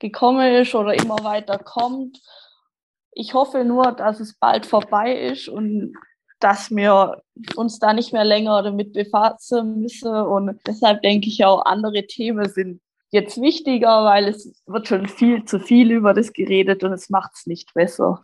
gekommen 0.00 0.52
ist 0.54 0.74
oder 0.74 0.94
immer 0.94 1.22
weiter 1.22 1.58
kommt 1.58 2.20
ich 3.16 3.32
hoffe 3.32 3.64
nur, 3.64 3.92
dass 3.92 4.20
es 4.20 4.34
bald 4.34 4.66
vorbei 4.66 5.16
ist 5.18 5.48
und 5.48 5.94
dass 6.38 6.70
wir 6.70 7.22
uns 7.56 7.78
da 7.78 7.94
nicht 7.94 8.12
mehr 8.12 8.24
länger 8.24 8.62
damit 8.62 8.92
befassen 8.92 9.80
müssen. 9.80 10.12
Und 10.12 10.60
deshalb 10.66 11.00
denke 11.00 11.26
ich 11.28 11.42
auch, 11.44 11.64
andere 11.64 12.06
Themen 12.06 12.46
sind 12.46 12.82
jetzt 13.10 13.40
wichtiger, 13.40 14.04
weil 14.04 14.28
es 14.28 14.62
wird 14.66 14.88
schon 14.88 15.08
viel 15.08 15.46
zu 15.46 15.58
viel 15.58 15.90
über 15.92 16.12
das 16.12 16.34
geredet 16.34 16.84
und 16.84 16.92
es 16.92 17.08
macht 17.08 17.32
es 17.34 17.46
nicht 17.46 17.72
besser. 17.72 18.22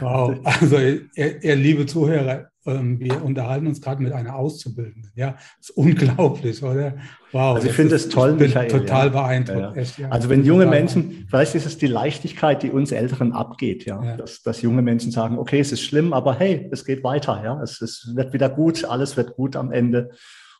Wow, 0.00 0.38
also 0.44 0.78
ihr, 0.78 1.42
ihr 1.42 1.56
liebe 1.56 1.86
Zuhörer, 1.86 2.50
ähm, 2.66 3.00
wir 3.00 3.22
unterhalten 3.24 3.66
uns 3.66 3.80
gerade 3.80 4.02
mit 4.02 4.12
einer 4.12 4.36
Auszubildenden. 4.36 5.10
Ja, 5.14 5.32
das 5.58 5.70
ist 5.70 5.76
unglaublich, 5.76 6.62
oder? 6.62 6.96
Wow. 7.32 7.56
Also 7.56 7.68
ich 7.68 7.74
finde 7.74 7.94
es 7.94 8.08
toll, 8.08 8.34
ich 8.34 8.40
Michael. 8.40 8.68
Total 8.68 9.06
ja. 9.06 9.12
beeindruckt. 9.12 9.60
Ja, 9.60 9.74
echt, 9.74 9.98
ja. 9.98 10.08
Also 10.10 10.28
wenn 10.28 10.44
junge 10.44 10.66
Menschen, 10.66 11.26
vielleicht 11.28 11.54
ist 11.54 11.66
es 11.66 11.78
die 11.78 11.86
Leichtigkeit, 11.86 12.62
die 12.62 12.70
uns 12.70 12.92
Älteren 12.92 13.32
abgeht, 13.32 13.84
ja, 13.86 14.16
Dass, 14.16 14.42
dass 14.42 14.62
junge 14.62 14.82
Menschen 14.82 15.10
sagen, 15.10 15.38
okay, 15.38 15.60
es 15.60 15.72
ist 15.72 15.82
schlimm, 15.82 16.12
aber 16.12 16.34
hey, 16.34 16.68
es 16.70 16.84
geht 16.84 17.02
weiter, 17.04 17.40
ja, 17.42 17.62
es, 17.62 17.80
es 17.80 18.12
wird 18.14 18.32
wieder 18.32 18.48
gut, 18.48 18.84
alles 18.84 19.16
wird 19.16 19.34
gut 19.34 19.56
am 19.56 19.72
Ende. 19.72 20.10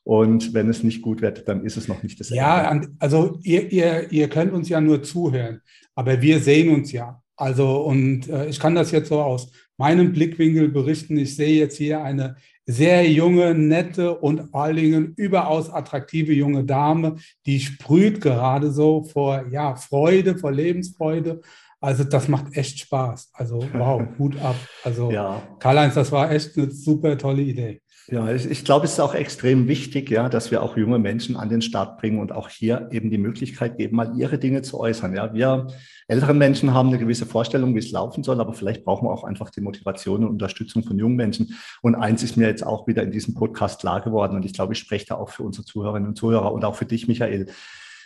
Und 0.05 0.55
wenn 0.55 0.71
es 0.71 0.83
nicht 0.83 1.03
gut 1.03 1.21
wird, 1.21 1.49
dann 1.49 1.65
ist 1.65 1.77
es 1.77 1.87
noch 1.87 2.03
nicht 2.03 2.19
das 2.19 2.31
Ende. 2.31 2.41
Ja, 2.41 2.81
also 2.99 3.39
ihr, 3.43 3.71
ihr, 3.71 4.11
ihr 4.11 4.29
könnt 4.29 4.55
uns 4.55 4.69
ja 4.71 4.81
nur 4.81 5.03
zuhören, 5.03 5.61
aber 5.95 6.23
wir 6.23 6.41
sehen 6.41 6.75
uns 6.75 6.93
ja. 6.93 7.23
Also, 7.39 7.83
und 7.83 8.29
äh, 8.29 8.47
ich 8.49 8.59
kann 8.59 8.75
das 8.75 8.91
jetzt 8.91 9.09
so 9.09 9.21
aus 9.21 9.51
meinem 9.77 10.13
Blickwinkel 10.13 10.69
berichten. 10.69 11.17
Ich 11.17 11.37
sehe 11.37 11.57
jetzt 11.57 11.77
hier 11.77 12.03
eine 12.03 12.37
sehr 12.67 13.09
junge, 13.11 13.55
nette 13.55 14.19
und 14.19 14.51
vor 14.51 14.65
allen 14.65 14.77
Dingen 14.77 15.15
überaus 15.17 15.71
attraktive 15.71 16.33
junge 16.33 16.65
Dame, 16.65 17.17
die 17.47 17.61
sprüht 17.61 18.21
gerade 18.21 18.73
so 18.73 19.05
vor 19.05 19.47
ja, 19.51 19.77
Freude, 19.77 20.37
vor 20.37 20.51
Lebensfreude. 20.51 21.41
Also 21.81 22.03
das 22.03 22.27
macht 22.27 22.57
echt 22.57 22.81
Spaß. 22.81 23.31
Also 23.33 23.65
wow, 23.73 24.03
Hut 24.19 24.37
ab. 24.43 24.57
Also 24.83 25.13
ja. 25.13 25.41
Karl-Heinz, 25.61 25.95
das 25.95 26.11
war 26.11 26.33
echt 26.33 26.59
eine 26.59 26.73
super 26.73 27.17
tolle 27.17 27.43
Idee. 27.43 27.81
Ja, 28.11 28.33
ich, 28.33 28.51
ich 28.51 28.65
glaube, 28.65 28.87
es 28.87 28.93
ist 28.93 29.01
auch 29.01 29.15
extrem 29.15 29.69
wichtig, 29.69 30.09
ja, 30.09 30.31
dass 30.31 30.51
wir 30.51 30.63
auch 30.63 30.79
junge 30.79 30.99
Menschen 30.99 31.37
an 31.37 31.51
den 31.51 31.61
Start 31.61 31.99
bringen 31.99 32.21
und 32.21 32.33
auch 32.33 32.49
hier 32.49 32.89
eben 32.91 33.11
die 33.11 33.19
Möglichkeit 33.19 33.77
geben, 33.77 33.97
mal 33.97 34.19
ihre 34.19 34.39
Dinge 34.39 34.63
zu 34.63 34.81
äußern. 34.81 35.15
Ja, 35.15 35.35
wir 35.35 35.67
älteren 36.07 36.39
Menschen 36.39 36.73
haben 36.73 36.89
eine 36.89 36.97
gewisse 36.97 37.27
Vorstellung, 37.27 37.75
wie 37.75 37.81
es 37.81 37.91
laufen 37.91 38.25
soll, 38.25 38.41
aber 38.41 38.55
vielleicht 38.55 38.83
brauchen 38.83 39.07
wir 39.07 39.13
auch 39.13 39.25
einfach 39.25 39.51
die 39.51 39.61
Motivation 39.61 40.25
und 40.25 40.31
Unterstützung 40.31 40.85
von 40.85 40.99
jungen 40.99 41.17
Menschen. 41.17 41.55
Und 41.83 41.97
eins 41.97 42.23
ist 42.23 42.39
mir 42.39 42.49
jetzt 42.49 42.65
auch 42.65 42.87
wieder 42.87 43.03
in 43.03 43.11
diesem 43.11 43.35
Podcast 43.35 43.81
klar 43.81 44.01
geworden 44.01 44.37
und 44.37 44.47
ich 44.47 44.55
glaube, 44.55 44.73
ich 44.73 44.79
spreche 44.79 45.05
da 45.09 45.17
auch 45.17 45.29
für 45.29 45.43
unsere 45.43 45.67
Zuhörerinnen 45.67 46.09
und 46.09 46.17
Zuhörer 46.17 46.51
und 46.53 46.65
auch 46.65 46.77
für 46.77 46.87
dich, 46.87 47.09
Michael. 47.09 47.49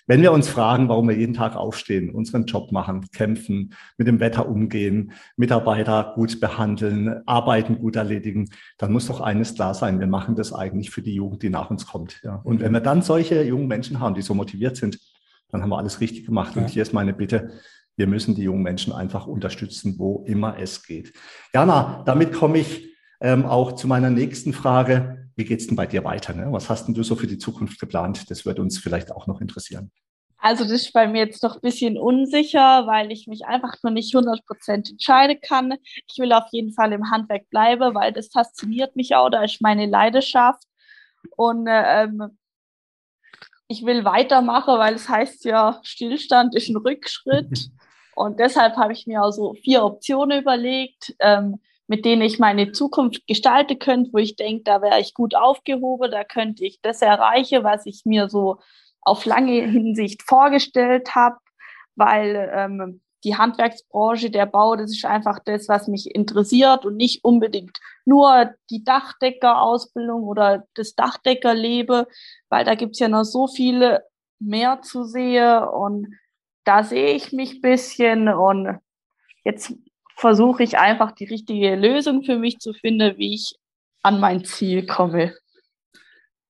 Wenn 0.06 0.22
wir 0.22 0.32
uns 0.32 0.48
fragen, 0.48 0.88
warum 0.88 1.08
wir 1.08 1.16
jeden 1.16 1.34
Tag 1.34 1.54
aufstehen, 1.54 2.10
unseren 2.10 2.44
Job 2.44 2.72
machen, 2.72 3.08
kämpfen, 3.12 3.74
mit 3.96 4.08
dem 4.08 4.18
Wetter 4.18 4.48
umgehen, 4.48 5.12
Mitarbeiter 5.36 6.12
gut 6.16 6.40
behandeln, 6.40 7.22
Arbeiten 7.26 7.78
gut 7.78 7.96
erledigen, 7.96 8.48
dann 8.78 8.92
muss 8.92 9.06
doch 9.06 9.20
eines 9.20 9.54
klar 9.54 9.74
sein. 9.74 10.00
Wir 10.00 10.08
machen 10.08 10.34
das 10.34 10.52
eigentlich 10.52 10.90
für 10.90 11.02
die 11.02 11.14
Jugend, 11.14 11.42
die 11.42 11.50
nach 11.50 11.70
uns 11.70 11.86
kommt. 11.86 12.20
Ja. 12.24 12.36
Und 12.44 12.60
wenn 12.60 12.72
wir 12.72 12.80
dann 12.80 13.02
solche 13.02 13.42
jungen 13.42 13.68
Menschen 13.68 14.00
haben, 14.00 14.14
die 14.14 14.22
so 14.22 14.34
motiviert 14.34 14.76
sind, 14.76 14.98
dann 15.50 15.62
haben 15.62 15.70
wir 15.70 15.78
alles 15.78 16.00
richtig 16.00 16.26
gemacht. 16.26 16.56
Und 16.56 16.68
hier 16.68 16.82
ist 16.82 16.92
meine 16.92 17.12
Bitte, 17.12 17.50
wir 17.96 18.06
müssen 18.06 18.34
die 18.34 18.42
jungen 18.42 18.62
Menschen 18.62 18.92
einfach 18.92 19.26
unterstützen, 19.26 19.96
wo 19.98 20.24
immer 20.26 20.58
es 20.58 20.84
geht. 20.84 21.12
Jana, 21.54 22.02
damit 22.06 22.32
komme 22.32 22.58
ich 22.58 22.88
ähm, 23.20 23.44
auch 23.44 23.72
zu 23.72 23.86
meiner 23.86 24.10
nächsten 24.10 24.52
Frage 24.52 25.21
wie 25.36 25.44
geht 25.44 25.60
es 25.60 25.66
denn 25.66 25.76
bei 25.76 25.86
dir 25.86 26.04
weiter? 26.04 26.34
Ne? 26.34 26.46
Was 26.50 26.68
hast 26.68 26.86
denn 26.86 26.94
du 26.94 27.02
so 27.02 27.16
für 27.16 27.26
die 27.26 27.38
Zukunft 27.38 27.80
geplant? 27.80 28.30
Das 28.30 28.44
würde 28.44 28.62
uns 28.62 28.78
vielleicht 28.78 29.10
auch 29.10 29.26
noch 29.26 29.40
interessieren. 29.40 29.90
Also 30.38 30.64
das 30.64 30.72
ist 30.72 30.92
bei 30.92 31.06
mir 31.06 31.20
jetzt 31.26 31.42
noch 31.44 31.54
ein 31.54 31.60
bisschen 31.60 31.96
unsicher, 31.96 32.86
weil 32.88 33.12
ich 33.12 33.28
mich 33.28 33.46
einfach 33.46 33.76
nur 33.84 33.92
nicht 33.92 34.12
100% 34.12 34.90
entscheiden 34.90 35.38
kann. 35.40 35.74
Ich 36.08 36.18
will 36.18 36.32
auf 36.32 36.46
jeden 36.50 36.72
Fall 36.72 36.92
im 36.92 37.12
Handwerk 37.12 37.48
bleiben, 37.48 37.94
weil 37.94 38.12
das 38.12 38.28
fasziniert 38.28 38.96
mich 38.96 39.14
auch, 39.14 39.30
da 39.30 39.44
ist 39.44 39.62
meine 39.62 39.86
Leidenschaft. 39.86 40.64
Und 41.36 41.66
ähm, 41.68 42.36
ich 43.68 43.86
will 43.86 44.04
weitermachen, 44.04 44.78
weil 44.78 44.94
es 44.94 45.08
heißt 45.08 45.44
ja, 45.44 45.80
Stillstand 45.84 46.56
ist 46.56 46.68
ein 46.68 46.76
Rückschritt. 46.76 47.70
Und 48.14 48.40
deshalb 48.40 48.76
habe 48.76 48.92
ich 48.92 49.06
mir 49.06 49.22
auch 49.22 49.30
so 49.30 49.54
vier 49.54 49.84
Optionen 49.84 50.40
überlegt. 50.40 51.14
Ähm, 51.20 51.60
mit 51.92 52.06
denen 52.06 52.22
ich 52.22 52.38
meine 52.38 52.72
Zukunft 52.72 53.26
gestalten 53.26 53.78
könnte, 53.78 54.14
wo 54.14 54.16
ich 54.16 54.34
denke, 54.34 54.62
da 54.64 54.80
wäre 54.80 54.98
ich 54.98 55.12
gut 55.12 55.34
aufgehoben, 55.34 56.10
da 56.10 56.24
könnte 56.24 56.64
ich 56.64 56.80
das 56.80 57.02
erreichen, 57.02 57.64
was 57.64 57.84
ich 57.84 58.06
mir 58.06 58.30
so 58.30 58.60
auf 59.02 59.26
lange 59.26 59.60
Hinsicht 59.70 60.22
vorgestellt 60.22 61.14
habe, 61.14 61.36
weil 61.94 62.50
ähm, 62.54 63.02
die 63.24 63.36
Handwerksbranche, 63.36 64.30
der 64.30 64.46
Bau, 64.46 64.74
das 64.74 64.90
ist 64.90 65.04
einfach 65.04 65.38
das, 65.44 65.68
was 65.68 65.86
mich 65.86 66.14
interessiert 66.14 66.86
und 66.86 66.96
nicht 66.96 67.24
unbedingt 67.24 67.78
nur 68.06 68.54
die 68.70 68.84
Dachdeckerausbildung 68.84 70.22
oder 70.22 70.64
das 70.74 70.94
Dachdeckerleben, 70.94 72.06
weil 72.48 72.64
da 72.64 72.74
gibt's 72.74 73.00
ja 73.00 73.08
noch 73.08 73.24
so 73.24 73.48
viele 73.48 74.02
mehr 74.38 74.80
zu 74.80 75.04
sehen 75.04 75.62
und 75.64 76.14
da 76.64 76.84
sehe 76.84 77.12
ich 77.12 77.32
mich 77.32 77.60
bisschen 77.60 78.30
und 78.30 78.78
jetzt 79.44 79.74
versuche 80.22 80.62
ich 80.62 80.78
einfach 80.78 81.10
die 81.12 81.24
richtige 81.24 81.74
Lösung 81.74 82.22
für 82.22 82.38
mich 82.38 82.58
zu 82.60 82.72
finden, 82.72 83.18
wie 83.18 83.34
ich 83.34 83.56
an 84.02 84.20
mein 84.20 84.44
Ziel 84.44 84.86
komme. 84.86 85.34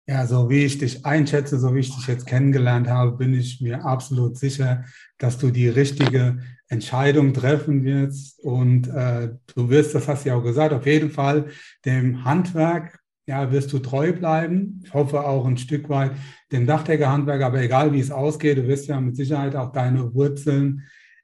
Ja, 0.06 0.26
so 0.26 0.50
wie 0.50 0.64
ich 0.64 0.76
dich 0.78 1.06
einschätze, 1.06 1.58
so 1.58 1.74
wie 1.74 1.80
ich 1.80 1.94
dich 1.94 2.06
jetzt 2.06 2.26
kennengelernt 2.26 2.88
habe, 2.88 3.16
bin 3.16 3.32
ich 3.32 3.62
mir 3.62 3.84
absolut 3.84 4.36
sicher, 4.36 4.84
dass 5.16 5.38
du 5.38 5.50
die 5.50 5.68
richtige 5.68 6.38
Entscheidung 6.68 7.32
treffen 7.32 7.82
wirst. 7.82 8.40
Und 8.40 8.88
äh, 8.88 9.30
du 9.54 9.70
wirst, 9.70 9.94
das 9.94 10.06
hast 10.06 10.24
du 10.24 10.28
ja 10.28 10.36
auch 10.36 10.42
gesagt, 10.42 10.74
auf 10.74 10.84
jeden 10.84 11.10
Fall 11.10 11.46
dem 11.86 12.24
Handwerk 12.26 13.00
ja, 13.26 13.50
wirst 13.52 13.72
du 13.72 13.78
treu 13.78 14.12
bleiben. 14.12 14.82
Ich 14.84 14.92
hoffe 14.92 15.24
auch 15.24 15.46
ein 15.46 15.56
Stück 15.56 15.88
weit 15.88 16.12
dem 16.50 16.66
Dachdeckerhandwerk, 16.66 17.40
aber 17.40 17.62
egal 17.62 17.92
wie 17.92 18.00
es 18.00 18.10
ausgeht, 18.10 18.58
du 18.58 18.66
wirst 18.66 18.88
ja 18.88 19.00
mit 19.00 19.16
Sicherheit 19.16 19.56
auch 19.56 19.72
deine 19.72 20.12
Wurzeln 20.12 20.82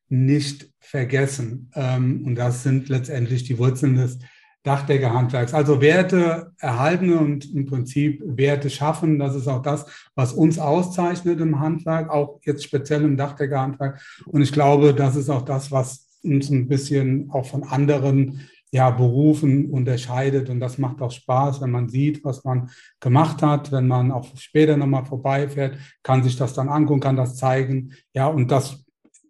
nicht 0.08 0.70
vergessen. 0.80 1.70
Ähm, 1.74 2.24
und 2.24 2.34
das 2.34 2.62
sind 2.62 2.88
letztendlich 2.88 3.44
die 3.44 3.58
Wurzeln 3.58 3.96
des 3.96 4.18
Dachdeckerhandwerks. 4.64 5.54
Also 5.54 5.80
Werte 5.80 6.52
erhalten 6.58 7.12
und 7.12 7.52
im 7.54 7.66
Prinzip 7.66 8.22
Werte 8.24 8.70
schaffen. 8.70 9.18
Das 9.18 9.34
ist 9.34 9.48
auch 9.48 9.62
das, 9.62 9.86
was 10.14 10.32
uns 10.32 10.58
auszeichnet 10.58 11.40
im 11.40 11.60
Handwerk, 11.60 12.10
auch 12.10 12.40
jetzt 12.44 12.64
speziell 12.64 13.02
im 13.02 13.16
Dachdeckerhandwerk. 13.16 14.00
Und 14.26 14.42
ich 14.42 14.52
glaube, 14.52 14.94
das 14.94 15.16
ist 15.16 15.30
auch 15.30 15.42
das, 15.42 15.70
was 15.70 16.18
uns 16.22 16.50
ein 16.50 16.68
bisschen 16.68 17.30
auch 17.30 17.46
von 17.46 17.62
anderen 17.62 18.48
ja, 18.70 18.90
Berufen 18.90 19.70
unterscheidet. 19.70 20.50
Und 20.50 20.60
das 20.60 20.76
macht 20.76 21.00
auch 21.00 21.12
Spaß, 21.12 21.60
wenn 21.62 21.70
man 21.70 21.88
sieht, 21.88 22.24
was 22.24 22.44
man 22.44 22.68
gemacht 23.00 23.42
hat. 23.42 23.72
Wenn 23.72 23.88
man 23.88 24.12
auch 24.12 24.36
später 24.36 24.76
nochmal 24.76 25.04
vorbeifährt, 25.04 25.78
kann 26.02 26.22
sich 26.22 26.36
das 26.36 26.52
dann 26.52 26.68
angucken, 26.68 27.00
kann 27.00 27.16
das 27.16 27.36
zeigen. 27.36 27.94
Ja, 28.12 28.26
und 28.26 28.50
das 28.50 28.84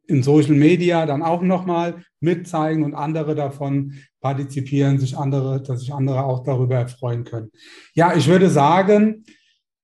in 0.08 0.22
Social 0.22 0.54
Media 0.54 1.06
dann 1.06 1.22
auch 1.22 1.42
nochmal 1.42 2.02
mitzeigen 2.20 2.82
und 2.82 2.94
andere 2.94 3.34
davon 3.34 3.94
partizipieren, 4.20 4.98
sich 4.98 5.16
andere, 5.16 5.62
dass 5.62 5.80
sich 5.80 5.92
andere 5.92 6.24
auch 6.24 6.42
darüber 6.42 6.76
erfreuen 6.76 7.24
können. 7.24 7.50
Ja, 7.94 8.14
ich 8.16 8.26
würde 8.26 8.48
sagen, 8.48 9.24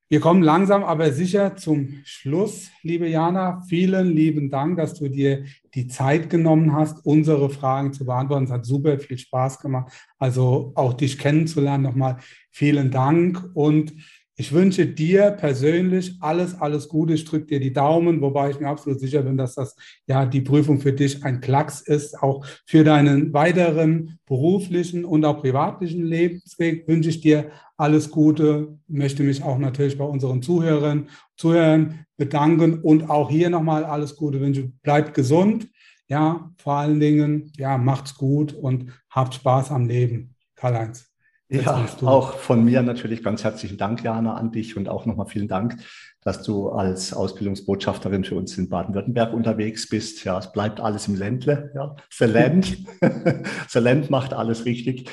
wir 0.09 0.21
kommen 0.21 0.43
langsam 0.43 0.83
aber 0.83 1.13
sicher 1.13 1.57
zum 1.57 2.01
Schluss, 2.05 2.71
liebe 2.83 3.09
Jana. 3.09 3.63
Vielen 3.69 4.09
lieben 4.09 4.51
Dank, 4.51 4.77
dass 4.77 4.95
du 4.95 5.09
dir 5.09 5.45
die 5.75 5.89
Zeit 5.89 6.31
genommen 6.31 6.75
hast, 6.75 7.05
unsere 7.05 7.51
Fragen 7.51 7.93
zu 7.93 8.05
beantworten. 8.05 8.45
Es 8.45 8.51
hat 8.51 8.67
super 8.67 8.99
viel 8.99 9.19
Spaß 9.19 9.61
gemacht. 9.61 9.93
Also 10.19 10.73
auch 10.75 10.93
dich 10.95 11.19
kennenzulernen 11.19 11.85
nochmal. 11.85 12.19
Vielen 12.51 12.91
Dank 12.91 13.51
und 13.55 13.95
ich 14.37 14.53
wünsche 14.53 14.87
dir 14.87 15.31
persönlich 15.31 16.17
alles, 16.21 16.61
alles 16.61 16.89
Gute. 16.89 17.15
Ich 17.15 17.25
drücke 17.25 17.47
dir 17.47 17.61
die 17.61 17.73
Daumen, 17.73 18.21
wobei 18.21 18.51
ich 18.51 18.61
mir 18.61 18.69
absolut 18.69 19.01
sicher 19.01 19.23
bin, 19.23 19.37
dass 19.37 19.55
das 19.55 19.77
ja 20.07 20.27
die 20.27 20.41
Prüfung 20.41 20.81
für 20.81 20.93
dich 20.93 21.25
ein 21.25 21.41
Klacks 21.41 21.81
ist. 21.81 22.21
Auch 22.21 22.45
für 22.67 22.85
deinen 22.85 23.33
weiteren 23.33 24.19
beruflichen 24.27 25.05
und 25.05 25.25
auch 25.25 25.41
privatlichen 25.41 26.05
Lebensweg 26.05 26.89
wünsche 26.89 27.11
ich 27.11 27.21
dir 27.21 27.51
alles 27.77 28.11
Gute. 28.11 28.79
Möchte 28.89 29.23
mich 29.23 29.43
auch 29.43 29.59
natürlich 29.59 29.99
bei 29.99 30.05
unseren 30.05 30.43
Zuhörern, 30.43 31.09
Zuhörern 31.37 32.07
bedanken 32.17 32.81
und 32.81 33.11
auch 33.11 33.31
hier 33.31 33.51
nochmal 33.51 33.85
alles 33.85 34.17
Gute 34.17 34.41
wünsche. 34.41 34.73
Bleib 34.83 35.15
gesund 35.15 35.69
ja, 36.09 36.53
vor 36.59 36.75
allen 36.75 37.01
Dingen, 37.01 37.53
ja, 37.57 37.79
macht's 37.79 38.15
gut 38.15 38.53
und 38.53 38.93
habt 39.11 39.35
Spaß 39.35 39.71
am 39.71 39.87
Leben. 39.87 40.35
Karl-Heinz. 40.55 41.14
Ja, 41.63 41.87
auch 42.03 42.35
von 42.35 42.65
mir 42.65 42.83
natürlich 42.83 43.23
ganz 43.23 43.45
herzlichen 43.45 43.79
Dank, 43.79 44.03
Jana, 44.03 44.35
an 44.35 44.51
dich 44.51 44.77
und 44.77 44.89
auch 44.89 45.07
nochmal 45.07 45.27
vielen 45.27 45.47
Dank, 45.47 45.77
dass 46.23 46.43
du 46.43 46.71
als 46.71 47.13
Ausbildungsbotschafterin 47.13 48.25
für 48.25 48.35
uns 48.35 48.59
in 48.59 48.69
Baden-Württemberg 48.69 49.33
unterwegs 49.33 49.89
bist. 49.89 50.25
Ja, 50.25 50.39
es 50.39 50.51
bleibt 50.51 50.81
alles 50.81 51.07
im 51.07 51.15
Ländle. 51.15 51.71
Ja, 51.75 51.95
The 52.11 52.25
Land. 52.25 52.79
The 53.69 53.79
Land 53.79 54.11
macht 54.11 54.33
alles 54.33 54.65
richtig. 54.65 55.09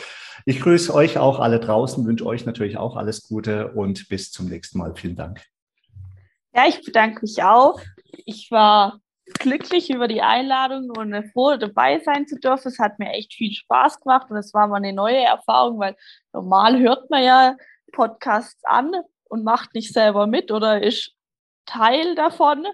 Ich 0.45 0.60
grüße 0.62 0.93
euch 0.93 1.19
auch 1.19 1.39
alle 1.39 1.60
draußen, 1.60 2.06
wünsche 2.08 2.25
euch 2.25 2.45
natürlich 2.45 2.77
auch 2.77 2.95
alles 2.95 3.27
Gute 3.27 3.73
und 3.73 4.10
bis 4.10 4.32
zum 4.32 4.47
nächsten 4.47 4.80
Mal. 4.80 4.95
Vielen 4.95 5.15
Dank. 5.15 5.43
Ja, 6.56 6.63
ich 6.67 6.84
bedanke 6.84 7.21
mich 7.21 7.43
auch. 7.43 7.80
Ich 8.25 8.49
war 8.49 8.99
glücklich 9.39 9.89
über 9.89 10.08
die 10.08 10.22
Einladung 10.22 10.89
und 10.98 11.32
froh 11.32 11.56
dabei 11.58 12.00
sein 12.00 12.28
zu 12.28 12.39
dürfen. 12.39 12.67
Es 12.67 12.80
hat 12.80 13.00
mir 13.00 13.12
echt 13.12 13.34
viel 13.34 13.52
Spaß 13.52 14.00
gemacht 14.02 14.30
und 14.30 14.38
es 14.38 14.54
war 14.54 14.67
mal 14.67 14.78
eine 14.78 14.94
neue 14.94 15.24
Erfahrung, 15.24 15.80
weil 15.80 15.96
normal 16.34 16.80
hört 16.80 17.10
man 17.10 17.24
ja 17.24 17.56
Podcasts 17.91 18.63
an 18.63 18.91
und 19.26 19.44
macht 19.44 19.74
nicht 19.74 19.94
selber 19.94 20.28
mit 20.28 20.52
oder 20.52 20.82
ist 20.82 21.13
Teil 21.65 22.15
davon. 22.15 22.65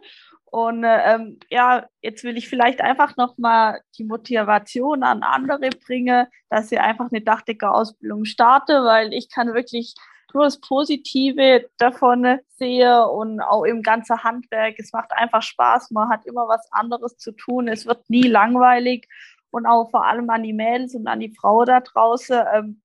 Und 0.46 0.86
ähm, 0.88 1.40
ja, 1.50 1.88
jetzt 2.02 2.24
will 2.24 2.38
ich 2.38 2.48
vielleicht 2.48 2.82
einfach 2.82 3.18
nochmal 3.18 3.82
die 3.98 4.06
Motivation 4.06 5.04
an 5.04 5.22
andere 5.22 5.70
bringen, 5.70 6.26
dass 6.50 6.70
sie 6.70 6.80
einfach 6.80 7.12
eine 7.12 7.22
Dachdecker-Ausbildung 7.22 8.24
starte, 8.26 8.84
weil 8.84 9.14
ich 9.14 9.30
kann 9.30 9.54
wirklich 9.54 9.94
nur 10.34 10.46
das 10.46 10.60
Positive 10.60 11.66
davon 11.78 12.40
sehe 12.56 13.08
und 13.08 13.42
auch 13.42 13.64
im 13.64 13.82
ganzen 13.82 14.24
Handwerk. 14.24 14.76
Es 14.78 14.94
macht 14.94 15.12
einfach 15.12 15.42
Spaß, 15.42 15.92
man 15.92 16.10
hat 16.10 16.26
immer 16.26 16.48
was 16.48 16.68
anderes 16.72 17.18
zu 17.18 17.32
tun, 17.32 17.68
es 17.68 17.86
wird 17.86 18.10
nie 18.10 18.28
langweilig 18.28 19.08
und 19.52 19.66
auch 19.66 19.90
vor 19.90 20.06
allem 20.06 20.30
an 20.30 20.44
die 20.44 20.54
Mädels 20.54 20.96
und 20.96 21.08
an 21.08 21.20
die 21.20 21.34
Frau 21.34 21.66
da 21.66 21.80
draußen. 21.80 22.40
Ähm, 22.54 22.82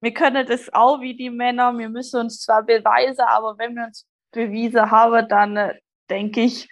wir 0.00 0.12
können 0.12 0.46
das 0.46 0.72
auch 0.72 1.00
wie 1.00 1.16
die 1.16 1.30
Männer, 1.30 1.76
wir 1.76 1.88
müssen 1.88 2.20
uns 2.20 2.40
zwar 2.40 2.62
beweisen, 2.62 3.24
aber 3.26 3.56
wenn 3.58 3.74
wir 3.74 3.84
uns 3.84 4.06
bewiesen 4.32 4.90
haben, 4.90 5.28
dann 5.28 5.56
äh, 5.56 5.74
denke 6.10 6.42
ich, 6.42 6.68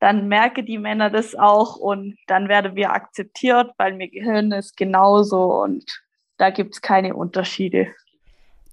dann 0.00 0.28
merke 0.28 0.64
die 0.64 0.78
Männer 0.78 1.08
das 1.08 1.34
auch 1.34 1.76
und 1.76 2.18
dann 2.26 2.48
werden 2.48 2.76
wir 2.76 2.92
akzeptiert, 2.92 3.72
weil 3.78 3.98
wir 3.98 4.10
gehören 4.10 4.52
es 4.52 4.74
genauso 4.74 5.62
und 5.62 6.02
da 6.36 6.50
gibt 6.50 6.74
es 6.74 6.82
keine 6.82 7.14
Unterschiede. 7.14 7.94